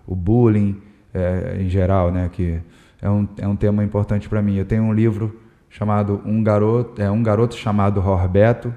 [0.07, 0.81] o bullying
[1.13, 2.31] é, em geral, né?
[2.33, 2.61] Que
[3.01, 4.57] é um, é um tema importante para mim.
[4.57, 8.73] Eu tenho um livro chamado Um Garoto, é um garoto chamado Rorbeto,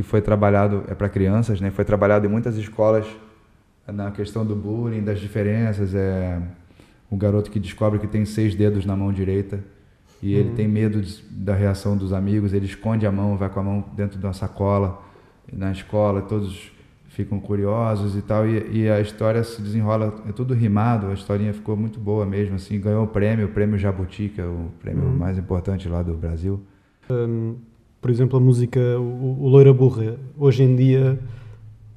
[0.00, 1.70] que foi trabalhado é para crianças, né?
[1.70, 3.06] Foi trabalhado em muitas escolas
[3.86, 6.40] na questão do bullying, das diferenças, é
[7.10, 9.60] o garoto que descobre que tem seis dedos na mão direita
[10.22, 13.60] e ele tem medo de- da reação dos amigos, ele esconde a mão, vai com
[13.60, 15.02] a mão dentro de uma sacola
[15.52, 16.70] na escola, todos
[17.08, 21.52] ficam curiosos e tal e, e a história se desenrola, é tudo rimado, a historinha
[21.52, 25.04] ficou muito boa mesmo, assim, ganhou o prêmio, o prêmio Jabuti, que é o prêmio
[25.10, 26.60] mais importante lá do Brasil.
[28.00, 31.18] Por exemplo, a música O, o Loira Burra, hoje em dia,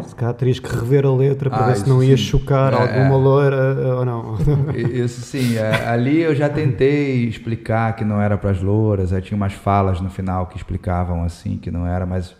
[0.05, 2.17] se calhar terias que rever a letra para Ah, ver se não sim.
[2.17, 3.17] chocar É, alguma é.
[3.17, 4.35] loira eh, ou não.
[4.75, 9.21] Isso sim, é, ali eu já tentei explicar que não era para as louras, aí
[9.21, 12.35] tinha umas falas no final que explicavam assim que não era, mas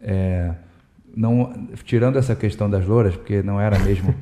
[0.00, 0.52] é,
[1.16, 1.52] não,
[1.84, 4.14] tirando essa questão das louras, porque não era mesmo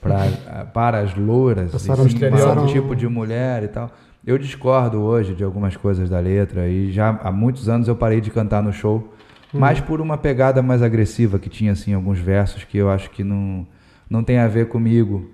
[0.00, 0.24] pra,
[0.72, 3.92] para as louras, Passaram sim um tipo de mulher e tal.
[4.26, 8.20] Eu discordo hoje de algumas coisas da letra e já há muitos anos eu parei
[8.20, 9.14] de cantar no show,
[9.52, 13.24] mas por uma pegada mais agressiva que tinha assim alguns versos que eu acho que
[13.24, 13.66] não
[14.10, 15.30] não tem a ver comigo.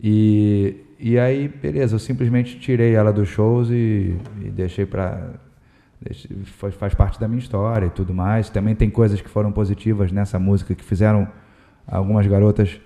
[0.00, 4.86] E, E aí, beleza, eu simplesmente tirei ela dos shows e, e deixei
[6.00, 8.50] deixei- faz, faz parte da minha história e tudo mais.
[8.50, 11.26] Também tem coisas que foram positivas nessa música que fizeram
[11.86, 12.80] algumas garotas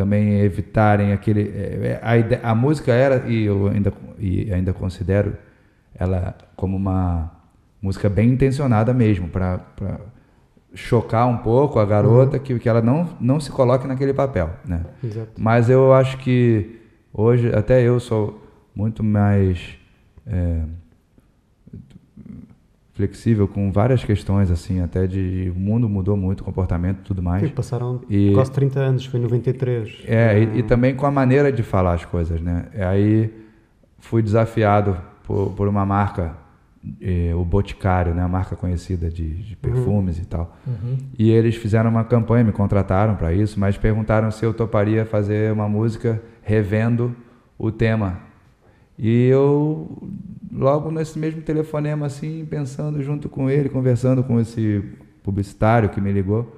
[0.00, 1.42] também evitarem aquele.
[1.54, 5.36] é, é, A, a música era, e eu ainda, e ainda considero
[5.94, 7.30] ela como uma
[7.82, 9.60] música bem intencionada mesmo, para
[10.74, 14.50] chocar um pouco a garota, que, que ela não, não se coloque naquele papel.
[14.64, 14.86] Né?
[15.04, 15.32] Exato.
[15.36, 16.80] Mas eu acho que
[17.12, 18.42] hoje, até eu sou
[18.74, 19.76] muito mais
[20.26, 20.62] é,
[23.00, 25.50] flexível com várias questões, assim, até de.
[25.56, 27.42] O mundo mudou muito, o comportamento e tudo mais.
[27.42, 30.02] Sim, passaram E- quase 30 anos, foi em 93.
[30.06, 32.66] É, e, e também com a maneira de falar as coisas, né?
[32.74, 33.34] E aí
[33.98, 36.36] fui desafiado por, por uma marca,
[37.00, 38.22] eh, o Boticário, né?
[38.22, 40.54] A marca conhecida de, de perfumes e tal.
[41.18, 45.52] E eles fizeram uma campanha, me contrataram para isso, mas perguntaram se eu toparia fazer
[45.52, 47.14] uma música revendo
[47.58, 48.18] o tema.
[48.98, 49.98] E eu,
[50.52, 54.82] logo nesse mesmo telefonema, assim, pensando junto com ele, conversando com esse
[55.22, 56.56] publicitário que me ligou,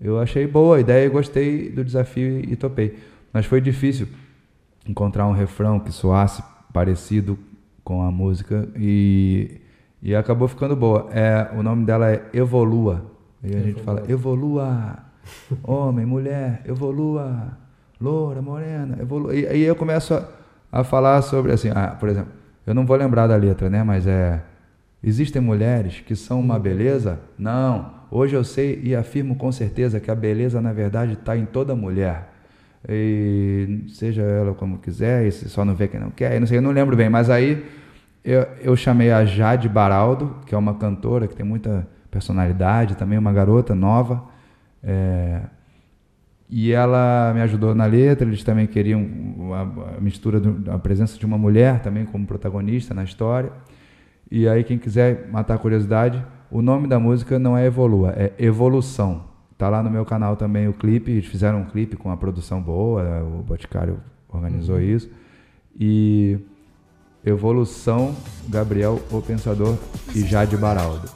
[0.00, 2.98] eu achei boa a ideia e gostei do desafio e topei.
[3.32, 4.08] Mas foi difícil
[4.86, 7.38] encontrar um refrão que soasse parecido
[7.84, 9.60] com a música e,
[10.02, 11.08] e acabou ficando boa.
[11.12, 13.04] É, o nome dela é Evolua.
[13.42, 14.98] E a gente fala, evolua,
[15.62, 17.56] homem, mulher, evolua,
[18.00, 19.34] loura, morena, evolua.
[19.34, 20.28] E aí eu começo a,
[20.72, 22.32] a falar sobre, assim, ah, por exemplo,
[22.68, 23.82] eu não vou lembrar da letra, né?
[23.82, 24.42] Mas é,
[25.02, 27.18] existem mulheres que são uma beleza?
[27.38, 27.94] Não.
[28.10, 31.74] Hoje eu sei e afirmo com certeza que a beleza, na verdade, está em toda
[31.74, 32.28] mulher.
[32.86, 36.62] E seja ela como quiser, e só não vê quem não quer, não sei, eu
[36.62, 37.64] não lembro bem, mas aí
[38.22, 43.18] eu, eu chamei a Jade Baraldo, que é uma cantora que tem muita personalidade, também
[43.18, 44.22] uma garota nova,
[44.84, 45.40] é,
[46.50, 49.06] e ela me ajudou na letra, eles também queriam
[49.54, 53.52] a, mistura, do- a presença de uma mulher também como protagonista na história.
[54.30, 58.32] E aí quem quiser matar a curiosidade, o nome da música não é Evolua, é
[58.38, 59.24] Evolução.
[59.58, 62.62] Tá lá no meu canal também o clipe, eles fizeram um clipe com a produção
[62.62, 65.10] boa, o Boticário organizou isso.
[65.78, 66.38] E
[67.24, 68.16] Evolução,
[68.48, 69.76] Gabriel, o Pensador
[70.14, 71.10] e Jade Baraldo.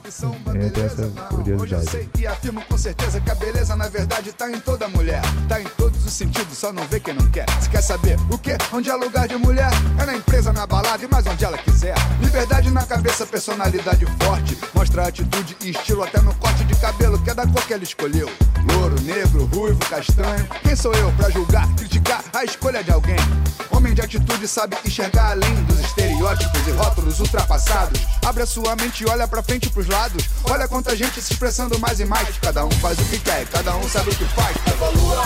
[0.60, 1.90] Entre essa Hoje eu curiosidade.
[1.90, 5.22] sei e afirmo com certeza que a beleza na verdade tá em toda mulher.
[5.48, 7.46] Tá em todos os sentidos, só não vê quem não quer.
[7.62, 8.56] Se quer saber o que?
[8.72, 9.70] Onde é lugar de mulher?
[10.00, 11.94] É na empresa, na balada e mais onde ela quiser.
[12.20, 14.58] Liberdade na cabeça, personalidade forte.
[14.74, 17.82] Mostra atitude e estilo até no corte de cabelo, que é da cor que ela
[17.82, 18.28] escolheu.
[18.74, 20.46] Louro, negro, ruivo, castanho.
[20.62, 23.16] Quem sou eu pra julgar, criticar a escolha de alguém?
[23.70, 28.00] Homem de atitude sabe enxergar além dos estereótipos e rótulos ultrapassados.
[28.26, 30.28] Abre a sua mente e olha pra frente e pros lados.
[30.50, 32.36] Olha quanta gente se expressando mais e mais.
[32.38, 34.56] Cada um faz o que quer, cada um sabe o que faz.
[34.66, 35.22] Evolua!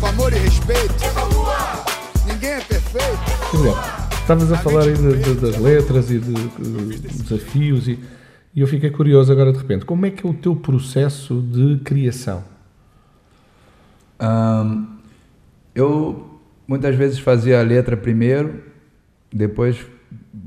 [0.00, 0.94] Com amor e respeito.
[1.04, 1.84] Evolua!
[2.26, 3.18] Ninguém é perfeito.
[3.52, 3.76] Gabriel,
[4.20, 7.98] estavas a falar aí de- de- das letras e de, de desafios e,
[8.54, 9.84] e eu fiquei curioso agora de repente.
[9.84, 12.44] Como é que é o teu processo de criação?
[14.18, 14.84] Ahn,
[15.74, 18.62] eu muitas vezes fazia a letra primeiro,
[19.32, 19.76] depois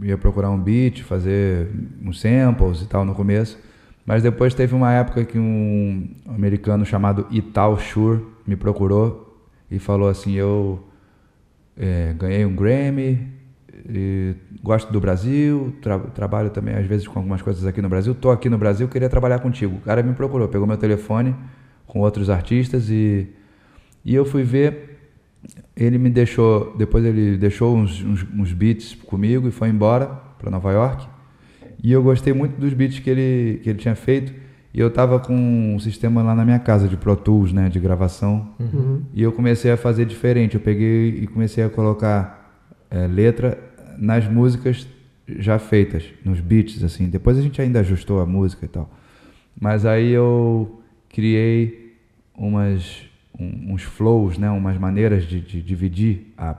[0.01, 1.69] ia procurar um beat, fazer
[2.03, 3.57] uns samples e tal no começo.
[4.05, 9.37] Mas depois teve uma época que um americano chamado Ital Shure me procurou
[9.69, 10.83] e falou assim: Eu
[11.75, 13.27] é, ganhei um Grammy,
[14.63, 18.13] gosto do Brasil, tra- trabalho também às vezes com algumas coisas aqui no Brasil.
[18.13, 19.77] Estou aqui no Brasil, queria trabalhar contigo.
[19.77, 21.35] O cara me procurou, pegou meu telefone
[21.85, 23.27] com outros artistas e,
[24.03, 24.96] e eu fui ver.
[25.77, 30.07] Ele me deixou, depois ele deixou uns, uns, uns beats comigo e foi embora
[30.39, 31.07] para Nova York.
[31.83, 34.33] E eu gostei muito dos beats que ele, que ele tinha feito.
[34.73, 35.33] E eu tava com
[35.75, 38.49] um sistema lá na minha casa de Pro Tools, né, de gravação.
[39.13, 40.55] E eu comecei a fazer diferente.
[40.55, 43.57] Eu peguei e comecei a colocar eh, letra
[43.97, 44.87] nas músicas
[45.27, 47.07] já feitas, nos beats, assim.
[47.09, 48.89] Depois a gente ainda ajustou a música e tal.
[49.59, 51.95] Mas aí eu criei
[52.37, 53.01] umas,
[53.39, 56.55] um- uns flows, né, umas maneiras de, de dividir a,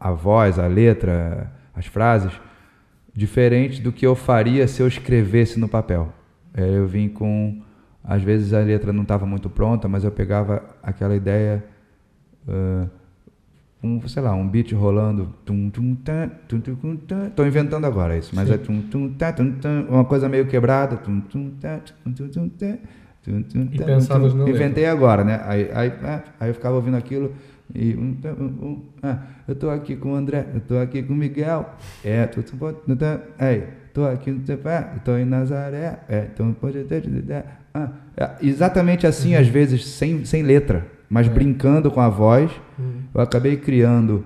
[0.00, 2.32] a voz, a letra, as frases,
[3.14, 6.12] diferente do que eu faria se eu escrevesse no papel.
[6.54, 7.60] É, eu vim com.
[8.02, 11.64] Às vezes a letra não estava muito pronta, mas eu pegava aquela ideia.
[12.48, 12.86] ah,
[13.82, 15.32] um, sei lá, um beat rolando.
[17.36, 20.96] Tô inventando agora isso, mas é tum, tum, uma coisa meio quebrada.
[23.28, 24.44] Tum, tum, E pensavas na.
[24.48, 25.40] Inventei agora, né?
[25.44, 27.32] Aí, aí, ah, aí eu ficava ouvindo aquilo
[27.74, 31.02] e um, tá, um, um, ah, eu tô aqui com o André, eu tô aqui
[31.02, 31.68] com o Miguel,
[32.02, 36.50] é, pode, tu tá, aí, tô aqui no Tepé, eu tô em Nazaré, é, então
[36.54, 37.02] pode ter,
[37.74, 42.50] ah, é, exatamente assim, às vezes, sem, sem letra, mas brincando com a voz,
[43.14, 44.24] eu acabei criando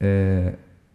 [0.00, 0.54] é,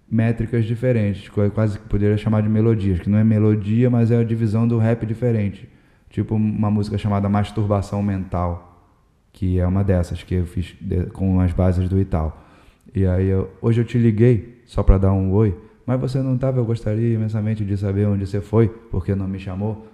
[0.09, 4.17] métricas diferentes, co- quase que poderia chamar de melodias, que não é melodia, mas é
[4.17, 5.69] a divisão do rap diferente.
[6.12, 8.86] Tipo uma música chamada Masturbação Mental,
[9.32, 10.76] que é uma dessas que eu fiz
[11.14, 12.45] com as bases do Ital.
[12.93, 16.36] E aí, eu- hoje eu te liguei só para dar um oi, mas você não
[16.36, 19.88] estava, eu gostaria imensamente de saber onde você foi, porque não me chamou.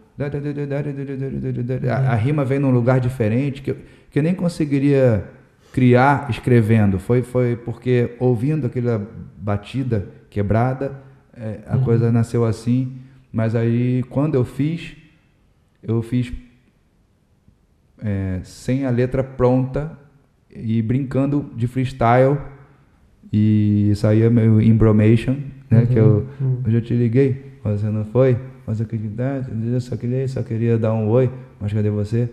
[1.91, 3.77] A, a rima vem num lugar diferente que eu,
[4.09, 5.23] que eu nem conseguiria
[5.71, 6.97] criar escrevendo.
[6.97, 9.07] Foi, foi porque ouvindo aquela
[9.37, 10.93] batida quebrada,
[11.35, 12.97] é, a coisa nasceu assim.
[13.31, 14.95] Mas aí, quando eu fiz,
[15.87, 16.31] eu fiz
[17.99, 19.97] é, sem a letra pronta
[20.53, 22.37] e brincando de freestyle.
[23.31, 25.35] E saía meu embromation,
[25.69, 25.85] né?
[25.85, 26.25] Que eu,
[26.65, 28.37] hoje eu te liguei, você não foi?
[28.65, 31.29] Mas eu queria, eu só queria, só queria dar um oi,
[31.59, 32.29] mas cadê você?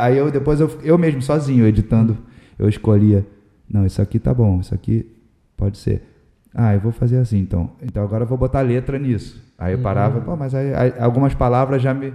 [0.00, 2.16] Aí eu depois eu, eu mesmo sozinho editando,
[2.58, 3.26] eu escolhia,
[3.68, 5.06] não, isso aqui tá bom, isso aqui
[5.56, 6.02] pode ser.
[6.54, 7.72] Ah, eu vou fazer assim então.
[7.82, 9.42] Então agora eu vou botar letra nisso.
[9.58, 12.12] Aí eu parava, pô, mas aí, aí algumas palavras já me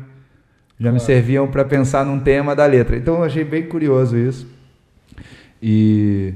[0.79, 2.95] já me serviam para pensar num tema da letra.
[2.95, 4.47] Então eu achei bem curioso isso.
[5.61, 6.35] E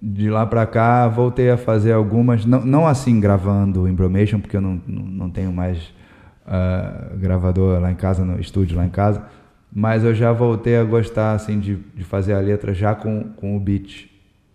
[0.00, 4.56] de lá para cá voltei a fazer algumas, não, não assim gravando o Embromation, porque
[4.56, 5.92] eu não, não, não tenho mais
[6.46, 9.24] ah, gravador lá em casa, no estúdio lá em casa,
[9.72, 13.56] mas eu já voltei a gostar assim de, de fazer a letra já com, com
[13.56, 14.08] o beat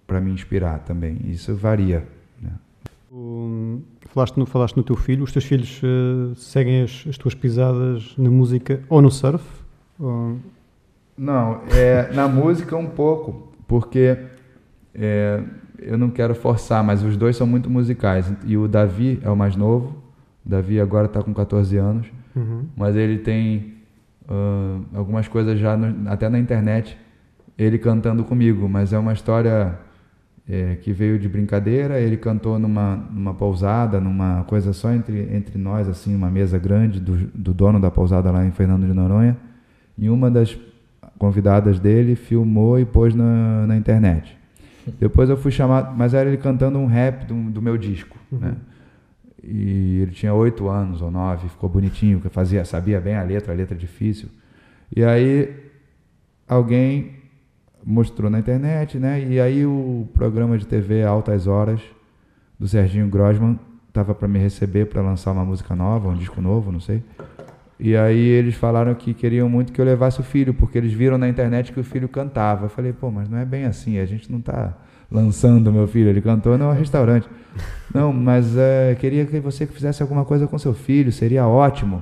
[0.07, 1.17] para me inspirar também.
[1.25, 2.03] Isso varia.
[4.07, 8.13] Falaste, no, falaste no teu filho, os teus filhos eh, seguem as, as tuas pisadas
[8.17, 9.43] na música ou no surf?
[9.99, 10.37] Ou-
[11.17, 14.17] Não, é, na música um pouco, porque
[14.95, 15.43] é,
[15.77, 18.31] eu não quero forçar, mas os dois são muito musicais.
[18.45, 19.95] E o Davi é o mais novo,
[20.45, 22.63] o Davi agora está com 14 anos, Uhum.
[22.77, 23.73] mas ele tem
[24.29, 26.97] ah, algumas coisas já, no- até na internet,
[27.57, 29.77] ele cantando comigo, mas é uma história
[30.49, 35.57] é, que veio de brincadeira, ele cantou numa, numa pousada, numa coisa só entre, entre
[35.57, 39.37] nós, assim, uma mesa grande do, do dono da pousada lá em Fernando de Noronha,
[39.97, 40.57] e uma das
[41.17, 44.37] convidadas dele filmou e pôs na, na internet.
[44.99, 48.55] Depois eu fui chamado, mas era ele cantando um rap do, do meu disco, né?
[49.43, 53.51] E ele tinha oito anos ou nove, ficou bonitinho, que fazia, sabia bem a letra,
[53.51, 54.29] a letra difícil.
[54.95, 55.49] E aí
[56.47, 57.20] alguém
[57.83, 59.23] mostrou na internet, né?
[59.23, 61.81] E aí o programa de TV Altas Horas
[62.59, 66.71] do Serginho Grosman estava para me receber para lançar uma música nova, um disco novo,
[66.71, 67.03] não sei.
[67.79, 71.17] E aí eles falaram que queriam muito que eu levasse o filho, porque eles viram
[71.17, 72.65] na internet que o filho cantava.
[72.65, 74.77] Eu falei, pô, mas não é bem assim, a gente não está
[75.11, 77.27] lançando meu filho, ele cantou no restaurante.
[77.93, 82.01] Não, mas é, queria que você fizesse alguma coisa com seu filho, seria ótimo.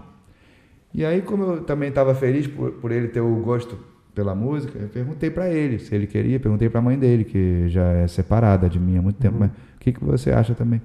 [0.93, 3.75] E aí, como eu também estava feliz por, por ele ter o gosto
[4.20, 7.70] pela música, eu perguntei para ele se ele queria, perguntei para a mãe dele, que
[7.70, 10.82] já é separada de mim há muito tempo, mas o que, que você acha também?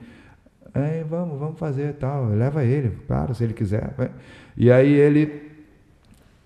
[0.73, 3.93] É, vamos, vamos fazer tal, leva ele, claro, se ele quiser.
[3.99, 4.09] vai.
[4.57, 5.51] E aí ele,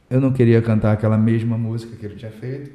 [0.08, 2.70] eu não queria cantar aquela mesma música que ele tinha feito,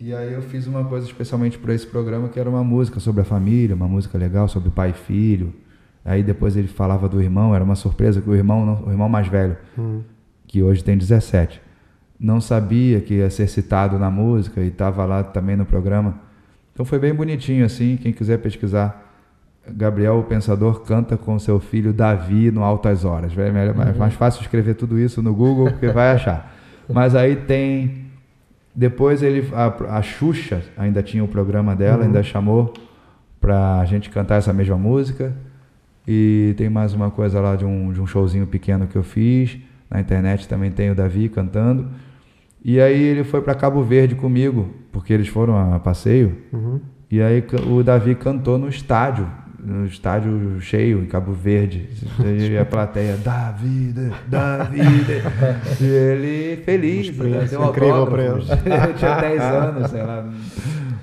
[0.00, 3.20] e aí eu fiz uma coisa especialmente para esse programa, que era uma música sobre
[3.20, 5.52] a família, uma música legal sobre pai e filho.
[6.02, 9.28] Aí depois ele falava do irmão, era uma surpresa que o irmão, o irmão mais
[9.28, 9.58] velho,
[10.46, 11.60] que hoje tem 17,
[12.18, 16.14] não sabia que ia ser citado na música e estava lá também no programa.
[16.72, 19.02] Então foi bem bonitinho assim, quem quiser pesquisar,
[19.68, 23.36] Gabriel o Pensador canta com seu filho Davi no Altas Horas.
[23.36, 26.54] É melhor- é mais fácil escrever tudo isso no Google porque vai achar.
[26.88, 28.06] Mas aí tem
[28.74, 32.72] depois ele a, a Xuxa ainda tinha o programa dela, ainda chamou
[33.40, 35.32] pra gente cantar essa mesma música.
[36.06, 39.56] E tem mais uma coisa lá de um, de um showzinho pequeno que eu fiz.
[39.90, 41.88] Na internet também tem o Davi cantando.
[42.68, 46.36] E aí ele foi para Cabo Verde comigo, porque eles foram a passeio.
[47.08, 49.24] E aí o Davi cantou no estádio,
[49.64, 51.88] no estádio cheio em Cabo Verde.
[52.18, 53.94] E a plateia, Davi,
[54.26, 54.80] Davi.
[55.80, 58.48] E ele feliz, experiência deu incrível autógrafos.
[58.50, 60.28] Eu tinha 10 anos, sei lá.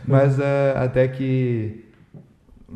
[0.05, 1.82] Mas eh, até que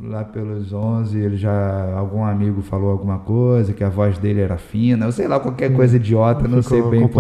[0.04, 4.58] lá pelos 11, ele já algum amigo falou alguma coisa, que a voz dele era
[4.58, 7.20] fina, eu sei lá, qualquer coisa idiota, não sei Ficou bem com-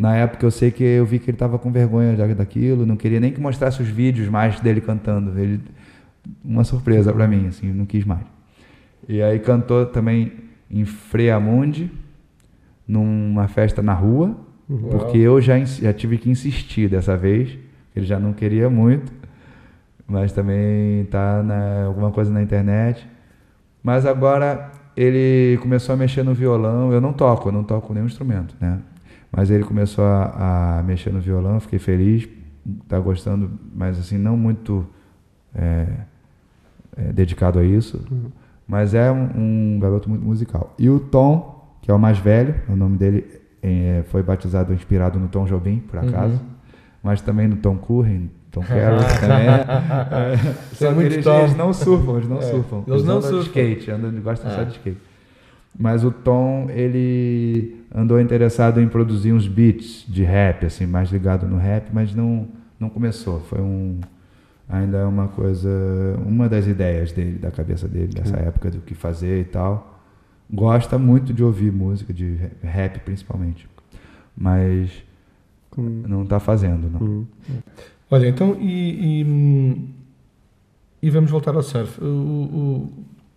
[0.00, 3.20] Na época eu sei que eu vi que ele estava com vergonha daquilo, não queria
[3.20, 5.38] nem que mostrasse os vídeos mais dele cantando.
[5.38, 5.60] Ele
[6.44, 8.24] uma surpresa para mim, assim, não quis mais.
[9.08, 10.32] E aí cantou também
[10.70, 11.90] em Freamundi,
[12.86, 14.36] numa festa na rua,
[14.90, 17.58] porque eu já, já tive que insistir dessa vez,
[17.94, 19.12] ele já não queria muito,
[20.06, 23.08] mas também tá na, alguma coisa na internet.
[23.82, 28.06] Mas agora ele começou a mexer no violão, eu não toco, eu não toco nenhum
[28.06, 28.78] instrumento, né?
[29.30, 32.28] Mas ele começou a, a mexer no violão, fiquei feliz
[32.82, 34.86] está gostando, mas assim, não muito
[35.54, 35.86] é,
[36.96, 38.04] é, dedicado a isso.
[38.66, 40.74] Mas é um, um garoto muito musical.
[40.78, 43.26] E o Tom, que é o mais velho, o nome dele
[43.62, 46.40] é, foi batizado, inspirado no Tom Jobim, por acaso.
[47.02, 49.48] Mas também no Tom Curren, Tom Carroll também.
[50.12, 50.34] É,
[50.72, 51.40] Isso é só que muito eles, Tom.
[51.40, 52.84] eles não surfam, eles não É, surfam.
[52.86, 53.48] eles não andam de surfam.
[53.48, 54.64] skate, andam, gostam só Ah.
[54.64, 54.98] de skate.
[55.78, 61.46] Mas o Tom, ele andou interessado em produzir uns beats de rap, assim, mais ligado
[61.46, 62.46] no rap, mas não,
[62.78, 63.40] não começou.
[63.40, 63.98] Foi um.
[64.68, 65.68] Ainda é uma coisa.
[66.26, 69.98] Uma das ideias dele, da cabeça dele, dessa época, do que fazer e tal.
[70.52, 73.66] Gosta muito de ouvir música, de rap principalmente.
[74.36, 74.90] Mas
[75.76, 77.00] não está fazendo, não.
[77.00, 77.26] Hum.
[78.12, 79.88] Olha, então, e, e, hum,
[81.02, 81.98] e vamos voltar ao surf.
[81.98, 82.92] O, o-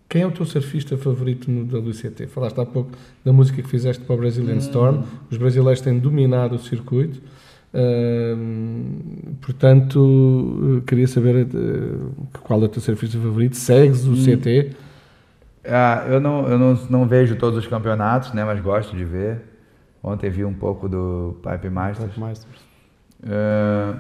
[0.10, 2.28] quem é o teu surfista favorito no WCT?
[2.28, 2.92] Falaste há pouco
[3.24, 5.04] da música que fizeste para o Brazilian Storm.
[5.32, 7.22] Os brasileiros têm dominado o circuito.
[7.74, 13.56] Hum, portanto, eh, queria saber eh, qual é o teu surfista favorito.
[13.56, 14.72] Segues o CT?
[15.66, 19.42] Ah, eu não, eu não, não vejo todos os campeonatos, né, mas gosto de ver.
[20.04, 22.18] Ontem vi um pouco do Pipe Masters.
[22.18, 22.60] Masters.
[23.26, 23.96] É,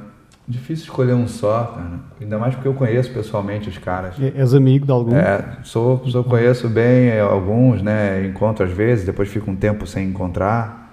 [0.47, 1.99] difícil escolher um só, cara.
[2.21, 4.15] Ainda mais porque eu conheço pessoalmente os caras.
[4.19, 5.15] É- És amigo de algum?
[5.15, 8.25] É, sou, sou conheço bem é, alguns, né?
[8.25, 10.85] Encontro às vezes, depois fico um tempo sem encontrar.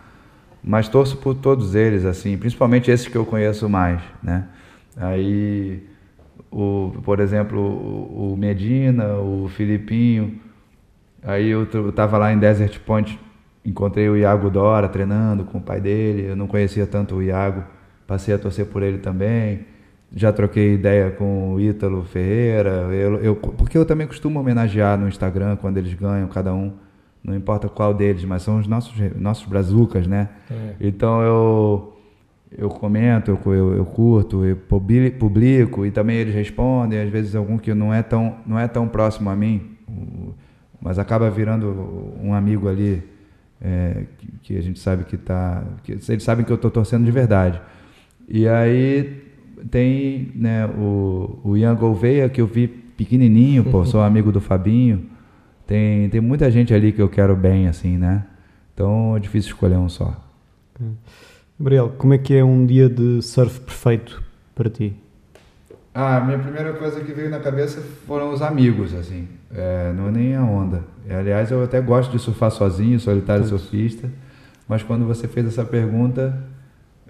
[0.65, 4.45] Mas torço por todos eles, assim, principalmente esses que eu conheço mais, né?
[4.97, 5.83] Aí,
[6.51, 10.39] o, por exemplo, o, Medina, o Filipinho.
[11.25, 13.19] Aí eu, eu tava lá em Desert Point,
[13.65, 16.27] encontrei o Iago Dora treinando com o pai dele.
[16.31, 17.65] Eu não conhecia tanto o Iago,
[18.13, 19.61] passei a torcer por ele também.
[20.15, 25.09] Já troquei ideia com o Ítalo Ferreira, eu, eu- porque eu também costumo homenagear no
[25.09, 26.73] Instagram quando eles ganham, cada um,
[27.25, 30.29] não importa qual deles, mas são os nossos, nossos brazucas, né?
[30.51, 30.75] É.
[30.83, 31.97] Então eu,
[32.59, 37.35] eu comento, eu, eu, eu curto, eu publi- publico e também eles respondem, às vezes
[37.35, 39.71] algum que não é tão, não é tão próximo a mim,
[40.79, 43.03] mas acaba virando um amigo ali
[43.63, 45.63] é, que, que a gente sabe que tá.
[45.85, 47.63] Que eles sabem que eu estou torcendo de verdade.
[48.33, 49.23] E aí
[49.71, 55.05] tem né, o, o Ian Gouveia, que eu vi pequenininho, pô, sou amigo do Fabinho.
[55.67, 58.25] Tem, tem muita gente ali que eu quero bem, assim, né?
[58.73, 60.17] Então é difícil escolher um só.
[61.61, 64.23] Gabriel, como é que é um dia de surf perfeito
[64.55, 64.97] para ti?
[65.95, 69.29] Ah, a minha primeira coisa que veio na cabeça foram os amigos, assim.
[69.55, 70.83] É, não é nem a onda.
[71.07, 74.09] É, Aliás, eu até gosto de surfar sozinho, solitário surfista.
[74.67, 76.51] Mas quando você fez essa pergunta,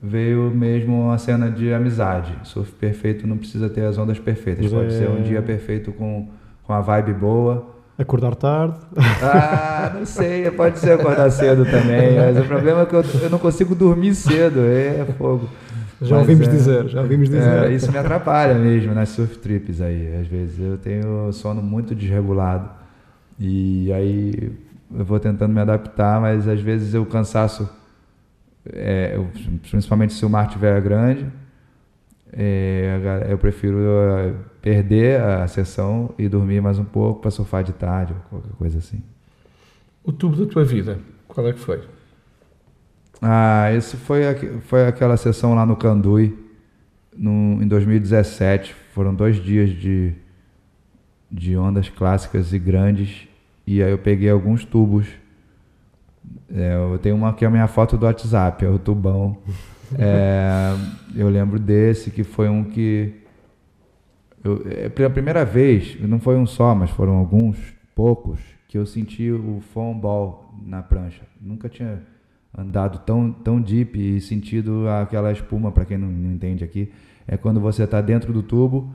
[0.03, 2.34] veio mesmo uma cena de amizade.
[2.42, 4.64] Surf perfeito não precisa ter as ondas perfeitas.
[4.64, 6.28] Mas Pode é- ser um dia perfeito com,
[6.64, 7.70] com a vibe boa.
[7.98, 8.74] Acordar tarde?
[9.22, 12.16] Ah, não sei, pode ser acordar cedo também.
[12.16, 14.61] Mas o problema é que eu, eu não consigo dormir cedo.
[14.61, 15.48] É fogo.
[16.00, 17.64] Já Mas ouvimos é- dizer, já ouvimos dizer.
[17.64, 20.16] é, isso me atrapalha mesmo nas surf trips aí.
[20.20, 22.68] Às vezes eu tenho sono muito desregulado.
[23.38, 24.53] E aí
[24.98, 27.68] eu vou tentando me adaptar, mas às vezes o cansaço,
[28.72, 29.28] é, eu-
[29.70, 31.26] principalmente se o mar estiver grande,
[32.32, 32.98] é,
[33.28, 38.12] eu prefiro é, perder a sessão e dormir mais um pouco para surfar de tarde
[38.14, 39.02] ou qualquer coisa assim.
[40.04, 41.80] O tubo da tua vida, qual é que foi?
[43.20, 44.22] Ah, esse foi,
[44.62, 46.36] foi aquela sessão lá no Candui,
[47.16, 48.74] no, em 2017.
[48.94, 50.14] Foram dois dias de,
[51.30, 53.26] de ondas clássicas e grandes.
[53.66, 55.06] E aí eu peguei alguns tubos.
[56.50, 59.38] É, eu tenho uma que é a minha foto do WhatsApp, é o tubão.
[59.98, 60.74] É,
[61.14, 63.12] eu lembro desse, que foi um que.
[64.42, 67.58] Eu, é, pela primeira vez, não foi um só, mas foram alguns,
[67.94, 71.22] poucos, que eu senti o foam ball na prancha.
[71.40, 72.02] Nunca tinha
[72.56, 76.92] andado tão, tão deep e sentido aquela espuma, para quem não, não entende aqui,
[77.26, 78.92] é quando você está dentro do tubo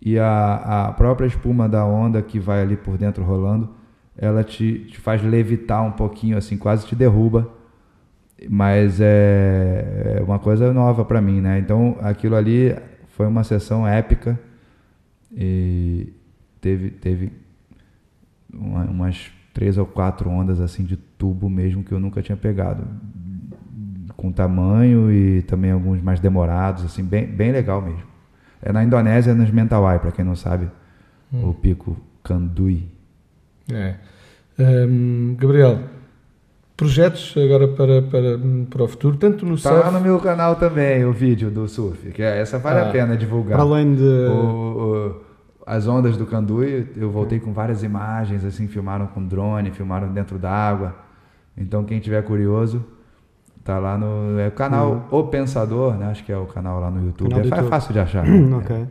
[0.00, 3.70] e a, a própria espuma da onda que vai ali por dentro rolando,
[4.16, 7.48] ela te, te faz levitar um pouquinho, assim, quase te derruba.
[8.48, 11.58] Mas é, é uma coisa nova para mim, né?
[11.58, 12.74] Então aquilo ali
[13.08, 14.38] foi uma sessão épica
[15.30, 16.12] e
[16.60, 17.32] teve, teve
[18.52, 22.84] uma- umas três ou quatro ondas assim de tubo mesmo que eu nunca tinha pegado.
[24.16, 28.02] Com tamanho e também alguns mais demorados, assim, bem, bem legal mesmo.
[28.60, 30.68] É na Indonésia, nos Mentawai, para quem não sabe,
[31.32, 32.88] o pico Kandui.
[33.74, 33.94] É.
[34.58, 35.78] Hum, Gabriel,
[36.76, 38.38] projetos agora para, para,
[38.70, 39.84] para o futuro, tanto no Tá surf...
[39.84, 42.88] lá no meu canal também o vídeo do surf, que é- essa vale Ah.
[42.88, 43.56] a pena divulgar.
[43.58, 44.02] Para além de.
[44.02, 45.32] O- o-
[45.64, 50.36] as ondas do Candui, eu voltei com várias imagens, assim, filmaram com drone, filmaram dentro
[50.38, 50.94] d'água.
[51.56, 52.84] Então, quem tiver curioso,
[53.64, 56.06] Tá lá no é o canal O Pensador, né?
[56.06, 57.30] Acho que é o canal lá no YouTube.
[57.30, 57.70] Canal É, fa- YouTube.
[57.70, 58.24] fácil de achar.
[58.58, 58.86] ok.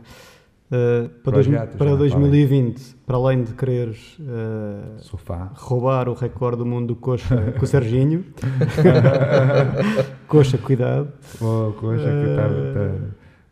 [0.74, 1.46] Uh, para, dois,
[1.76, 1.96] para né?
[1.98, 5.18] 2020, para além de quereres uh,
[5.54, 8.24] roubar o recorde do mundo do coxa com o Serginho,
[10.26, 11.12] coxa, cuidado.
[11.38, 12.98] Pô, coxa, que tá, Eh,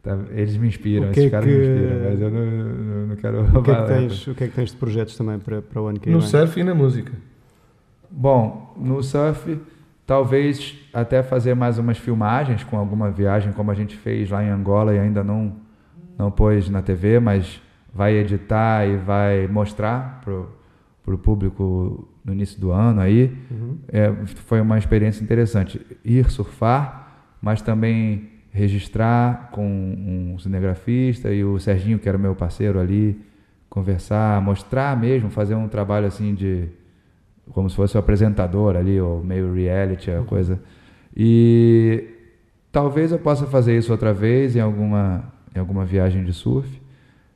[0.03, 2.31] tá- tá- eles me inspiram, o que esses é caras que- me inspiram, mas eu
[2.31, 3.83] não, não, não quero O que, é roubar.
[3.87, 6.07] que tens, o que é que tens de projetos também para, para o ano que
[6.07, 6.15] vem?
[6.15, 7.13] No surf e na música.
[8.11, 9.61] Bom, no surf,
[10.07, 14.49] talvez até fazer mais umas filmagens com alguma viagem, como a gente fez lá em
[14.49, 15.53] Angola e ainda não,
[16.21, 17.63] não pôs na TV, mas
[17.95, 23.35] vai editar e vai mostrar para o público no início do ano aí.
[23.51, 23.79] Uhum.
[23.89, 25.81] É, foi uma experiência interessante.
[26.05, 32.79] Ir surfar, mas também registrar com um cinegrafista e o Serginho, que era meu parceiro
[32.79, 33.19] ali,
[33.71, 36.69] conversar, mostrar mesmo, fazer um trabalho assim de
[37.51, 40.61] como se fosse o apresentador ali, ou meio reality, a coisa.
[41.17, 42.05] E
[42.71, 45.25] talvez eu possa fazer isso outra vez em alguma,
[45.55, 46.81] em alguma viagem de surf.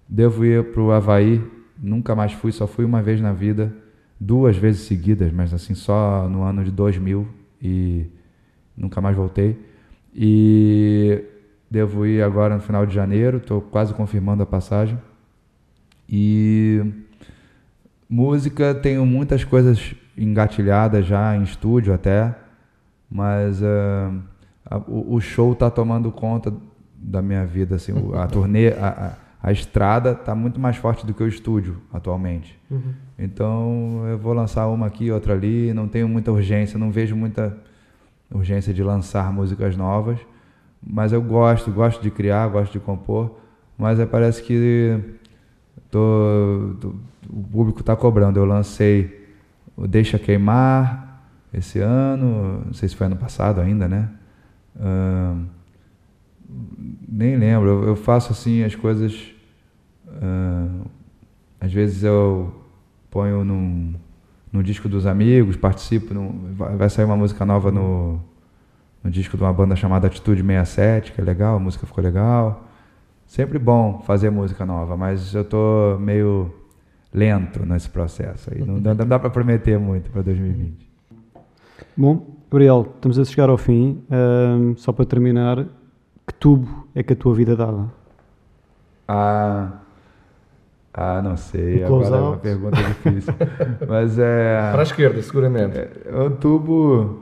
[0.08, 1.42] Devo ir para o Havaí,
[1.78, 3.74] nunca mais fui, só fui uma vez na vida,
[4.20, 7.26] duas vezes seguidas, mas assim, só no ano de 2000
[7.60, 8.06] e
[8.76, 9.58] nunca mais voltei.
[10.14, 11.24] E
[11.70, 14.98] devo ir agora no final de janeiro, estou quase confirmando a passagem.
[16.08, 16.82] E
[18.08, 22.34] música, tenho muitas coisas engatilhadas já em estúdio até,
[23.10, 26.52] mas a- o, o show está tomando conta
[27.06, 31.12] da minha vida, assim, a turnê, a, a, a estrada está muito mais forte do
[31.14, 32.58] que o estúdio atualmente.
[33.18, 37.56] Então eu vou lançar uma aqui, outra ali, não tenho muita urgência, não vejo muita
[38.32, 40.18] urgência de lançar músicas novas,
[40.84, 43.38] mas eu gosto, gosto de criar, gosto de compor,
[43.78, 44.98] mas é, parece que
[45.90, 46.94] tô, tô-
[47.30, 48.38] o público está cobrando.
[48.38, 49.28] Eu lancei
[49.76, 54.08] o Deixa Queimar esse ano, não sei se foi ano passado ainda, né?
[57.08, 59.32] Nem lembro, eu, eu faço assim as coisas.
[60.22, 60.84] ahn,
[61.60, 62.52] às vezes eu
[63.10, 63.94] ponho num,
[64.62, 68.20] disco dos amigos, participo, num- vai, sair uma música nova no,
[69.02, 72.64] no disco de uma banda chamada Atitude 67, que é legal, a música ficou legal.
[73.26, 76.52] Sempre bom fazer música nova, mas eu tô meio
[77.12, 78.60] lento nesse processo aí.
[78.62, 80.90] Não não dá para prometer muito para 2020.
[81.96, 84.02] Bom, Gabriel, estamos a chegar ao fim.
[84.10, 85.66] Ahm, só para terminar,
[86.26, 87.92] que tubo é que a tua vida dava?
[89.06, 89.72] Ah,
[90.92, 91.82] ah não sei.
[91.82, 92.42] O Agora é uma out.
[92.42, 93.34] pergunta difícil.
[93.88, 94.70] Mas é.
[94.70, 95.76] Para a esquerda, seguramente.
[95.78, 97.20] É um tubo.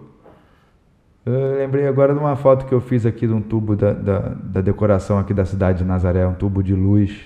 [1.25, 4.19] Eu lembrei agora de uma foto que eu fiz aqui de um tubo da, da,
[4.19, 7.17] da decoração aqui da cidade de Nazaré, um tubo de luz.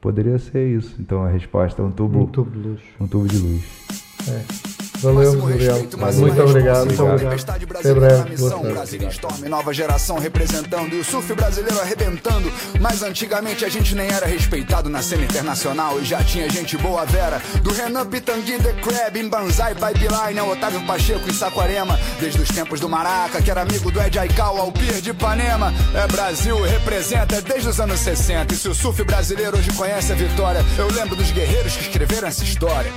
[0.00, 0.96] Poderia ser isso.
[1.00, 2.80] Então a resposta é um tubo, Um tubo de luz.
[3.00, 4.73] um tubo de luz.
[4.98, 5.76] Valeu, Gabriel.
[5.76, 6.86] Muito obrigado.
[6.86, 8.36] Muito Tempestade Até brasileira breve.
[8.36, 10.94] Boa nova geração representando.
[10.94, 12.50] E o surf brasileiro arrebentando.
[12.80, 16.00] Mas antigamente a gente nem era respeitado na cena internacional.
[16.00, 17.40] E já tinha gente boa vera.
[17.62, 21.98] Do Renan Pitangui, The Crab, em Banzai, Pipeline, ao Otávio Pacheco em Saquarema.
[22.20, 25.72] Desde os tempos do Maraca, que era amigo do Ed Aikau, ao Pier de Ipanema.
[25.94, 28.54] É Brasil, representa desde os anos 60.
[28.54, 32.28] E se o surf brasileiro hoje conhece a vitória, eu lembro dos guerreiros que escreveram
[32.28, 32.92] essa história.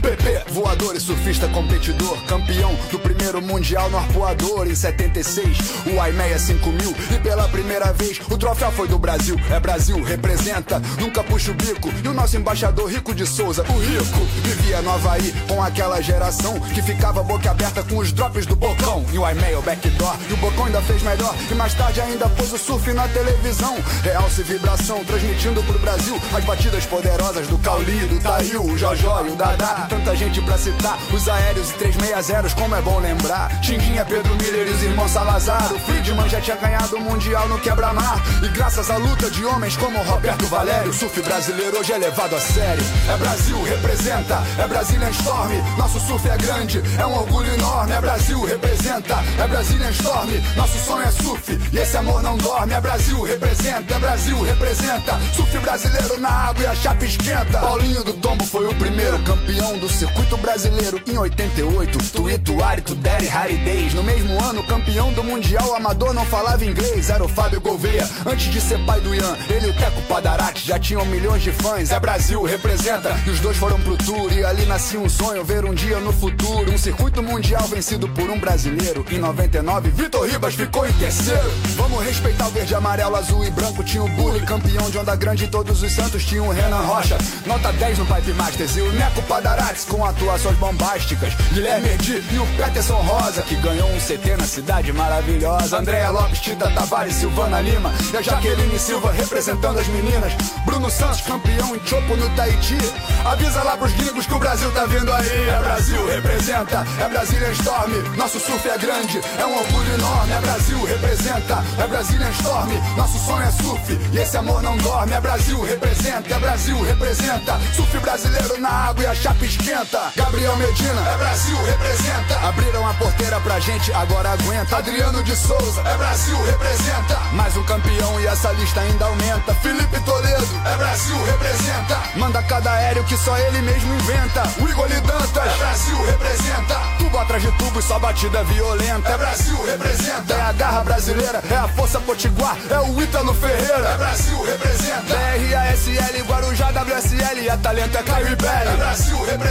[0.00, 6.38] PP, voador e surfista competidor, campeão do primeiro mundial no arpoador em 76, o Aimeia
[6.38, 9.38] 5000 e pela primeira vez o troféu foi do Brasil.
[9.50, 11.92] É Brasil, representa, nunca puxa o bico.
[12.02, 16.60] E o nosso embaixador Rico de Souza, o Rico, vivia no Havaí com aquela geração
[16.60, 19.04] que ficava boca aberta com os drops do Bocão.
[19.12, 21.34] E o Aimeia, o backdoor, e o Bocão ainda fez melhor.
[21.50, 23.76] E mais tarde ainda pôs o surf na televisão.
[24.02, 29.30] Realce vibração, transmitindo pro Brasil as batidas poderosas do Cauli, do Tail, o Jojó e
[29.30, 29.88] o Dadá.
[29.94, 33.48] Tanta gente pra citar, os aéreos e 360, como é bom lembrar.
[33.60, 35.72] Tinguinha, Pedro Miller e os irmãos Salazar.
[35.72, 38.20] O Friedman já tinha ganhado o Mundial no quebra-mar.
[38.42, 42.34] E graças à luta de homens como Roberto Valério, o surf brasileiro hoje é levado
[42.34, 42.82] a sério.
[43.08, 45.52] É Brasil, representa, é Brazilian Storm.
[45.78, 47.92] Nosso surf é grande, é um orgulho enorme.
[47.92, 50.30] É Brasil, representa, é Brazilian Storm.
[50.56, 52.72] Nosso sonho é surf e esse amor não dorme.
[52.72, 55.20] É Brasil, representa, é Brasil, representa.
[55.36, 57.60] Surf brasileiro na água e a chapa esquenta.
[57.60, 61.98] Paulinho do Tombo foi o primeiro campeão do circuito brasileiro em 88.
[62.12, 62.96] Tuito, Arito,
[63.30, 63.94] Harry Days.
[63.94, 67.10] No mesmo ano, campeão do Mundial Amador não falava inglês.
[67.10, 69.36] Era o Fábio Gouveia, antes de ser pai do Ian.
[69.48, 71.90] Ele e o Teco Padarati já tinham milhões de fãs.
[71.90, 73.14] É Brasil, representa.
[73.26, 74.32] E os dois foram pro tour.
[74.32, 76.72] E ali nascia um sonho, ver um dia no futuro.
[76.72, 79.04] Um circuito mundial vencido por um brasileiro.
[79.10, 81.50] Em 99, Vitor Ribas ficou em terceiro.
[81.76, 83.82] Vamos respeitar o verde, amarelo, azul e branco.
[83.82, 86.24] Tinha o Bully, campeão de onda grande todos os santos.
[86.24, 88.76] Tinha o Renan Rocha, nota 10 no Pipe Masters.
[88.76, 91.34] E o Neco Padarati Com atuações bombásticas.
[91.52, 95.78] Guilherme Erdi e o Peterson Rosa, que ganhou um CT na cidade maravilhosa.
[95.78, 100.34] Andréa Lopes, Tita Tavares, Silvana Lima e a Jaqueline Silva representando as meninas.
[100.66, 102.76] Bruno Santos, campeão em Chopo no Tahiti.
[103.24, 105.48] Avisa lá pros gringos que o Brasil tá vindo aí.
[105.48, 106.86] É Brasil, representa.
[107.00, 107.92] É Brasília Storm.
[108.16, 110.32] Nosso surf é grande, é um orgulho enorme.
[110.32, 111.64] É Brasil, representa.
[111.78, 112.70] É Brasília Storm.
[112.96, 115.12] Nosso sonho é surf e esse amor não dorme.
[115.14, 116.34] É Brasil, representa.
[116.34, 117.58] É Brasil, representa.
[117.74, 120.12] Surf brasileiro na água e a chapa esquenta.
[120.16, 121.00] Gabriel Medina.
[121.08, 122.48] É Brasil, representa.
[122.48, 124.76] Abriram a porteira pra gente, agora aguenta.
[124.76, 125.80] Adriano de Souza.
[125.82, 127.16] É Brasil, representa.
[127.32, 129.54] Mais um campeão e essa lista ainda aumenta.
[129.56, 130.48] Felipe Toledo.
[130.64, 132.02] É Brasil, representa.
[132.16, 134.42] Manda cada aéreo que só ele mesmo inventa.
[134.60, 135.52] O Igor Dantas.
[135.52, 136.74] É Brasil, representa.
[136.98, 139.08] Tubo atrás de tubo e só batida violenta.
[139.08, 140.34] É Brasil, representa.
[140.34, 143.88] É a garra brasileira, é a força potiguar, é o Ítalo Ferreira.
[143.88, 145.02] É Brasil, representa.
[145.02, 148.32] BRASL, Guarujá, WSL, a talento é Caio e.
[148.32, 149.43] É Brasil, representa.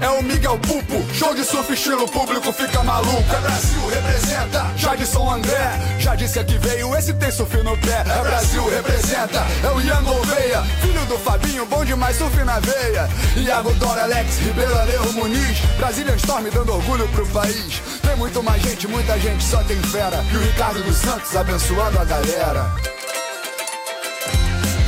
[0.00, 3.24] É o Miguel Pupo, show de surf estilo público fica maluco.
[3.34, 4.66] É Brasil, representa.
[4.76, 8.04] Jadson André, já disse que veio, esse tem surf no pé.
[8.06, 9.44] É Brasil, representa.
[9.64, 13.08] É o Ian Gouveia, filho do Fabinho, bom demais, surf na veia.
[13.36, 15.58] Iago Dora, Alex, Ribeiro, Alejo Muniz.
[15.76, 17.82] Brasília Storm dando orgulho pro país.
[18.00, 20.24] Tem muito mais gente, muita gente, só tem fera.
[20.32, 22.97] E o Ricardo dos Santos abençoando a galera.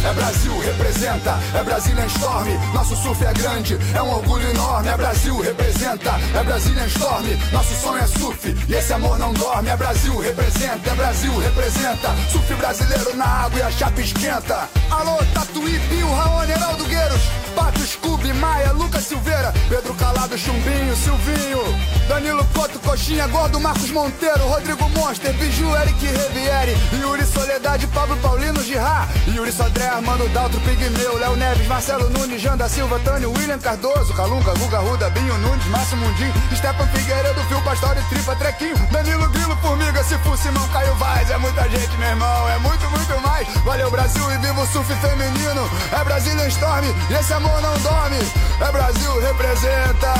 [0.02, 2.48] É Brasil, representa, é Brasília Storm.
[2.72, 4.88] Nosso surf é grande, é um orgulho enorme.
[4.88, 7.26] É Brasil, representa, é Brasília Storm.
[7.52, 9.68] Nosso sonho é surf e esse amor não dorme.
[9.68, 12.08] É Brasil, representa, é Brasil, representa.
[12.32, 14.68] Surf brasileiro na água e a chapa esquenta.
[14.90, 17.20] Alô, Tatuí, Pio, Raoni, Heraldo Gueiros.
[17.54, 19.52] Pato, Scooby, Maia, Lucas Silveira.
[19.68, 21.60] Pedro Calado, Chumbinho, Silvinho.
[22.08, 24.46] Danilo Couto, Coxinha, Gordo, Marcos Monteiro.
[24.48, 26.76] Rodrigo Monster, Biju, Eric Rivieri.
[27.00, 29.06] Yuri Soledade, Pablo Paulino, Girá.
[29.26, 31.18] Yuri Sodré, Armando Daltro, Pigmeu.
[31.18, 34.14] Léo Neves, Marcelo Nunes, Janda Silva, Tânio, William Cardoso.
[34.14, 36.32] Calunga, Guga, Ruda, Binho Nunes, Márcio Mundim.
[36.54, 38.76] Stepan Figueiredo, Fio Pastor e Tripa, Trequinho.
[38.90, 41.30] Danilo Grilo, Formiga, Cifu, Simão, Caio Vaz.
[41.30, 42.48] É muita gente, meu irmão.
[42.48, 43.48] É muito, muito mais.
[43.64, 45.68] Valeu, Brasil e viva o surf feminino.
[45.92, 48.18] É Brasília Storm e esse amor não dorme.
[48.60, 50.14] É Brasil, representa.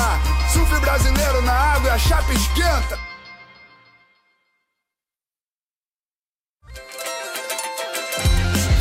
[0.52, 3.09] Surf brasileiro na água e a chapa esquenta.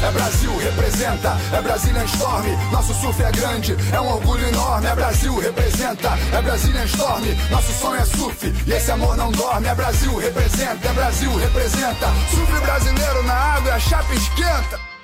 [0.02, 2.46] É Brasil, representa, é Brasília Storm.
[2.72, 4.88] Nosso surf é grande, é um orgulho enorme.
[4.88, 7.26] É Brasil, representa, é Brasília Storm.
[7.52, 9.68] Nosso sonho é surf e esse amor não dorme.
[9.68, 12.08] É Brasil, representa, é Brasil, representa.
[12.32, 14.99] Surf brasileiro na água e a chapa esquenta.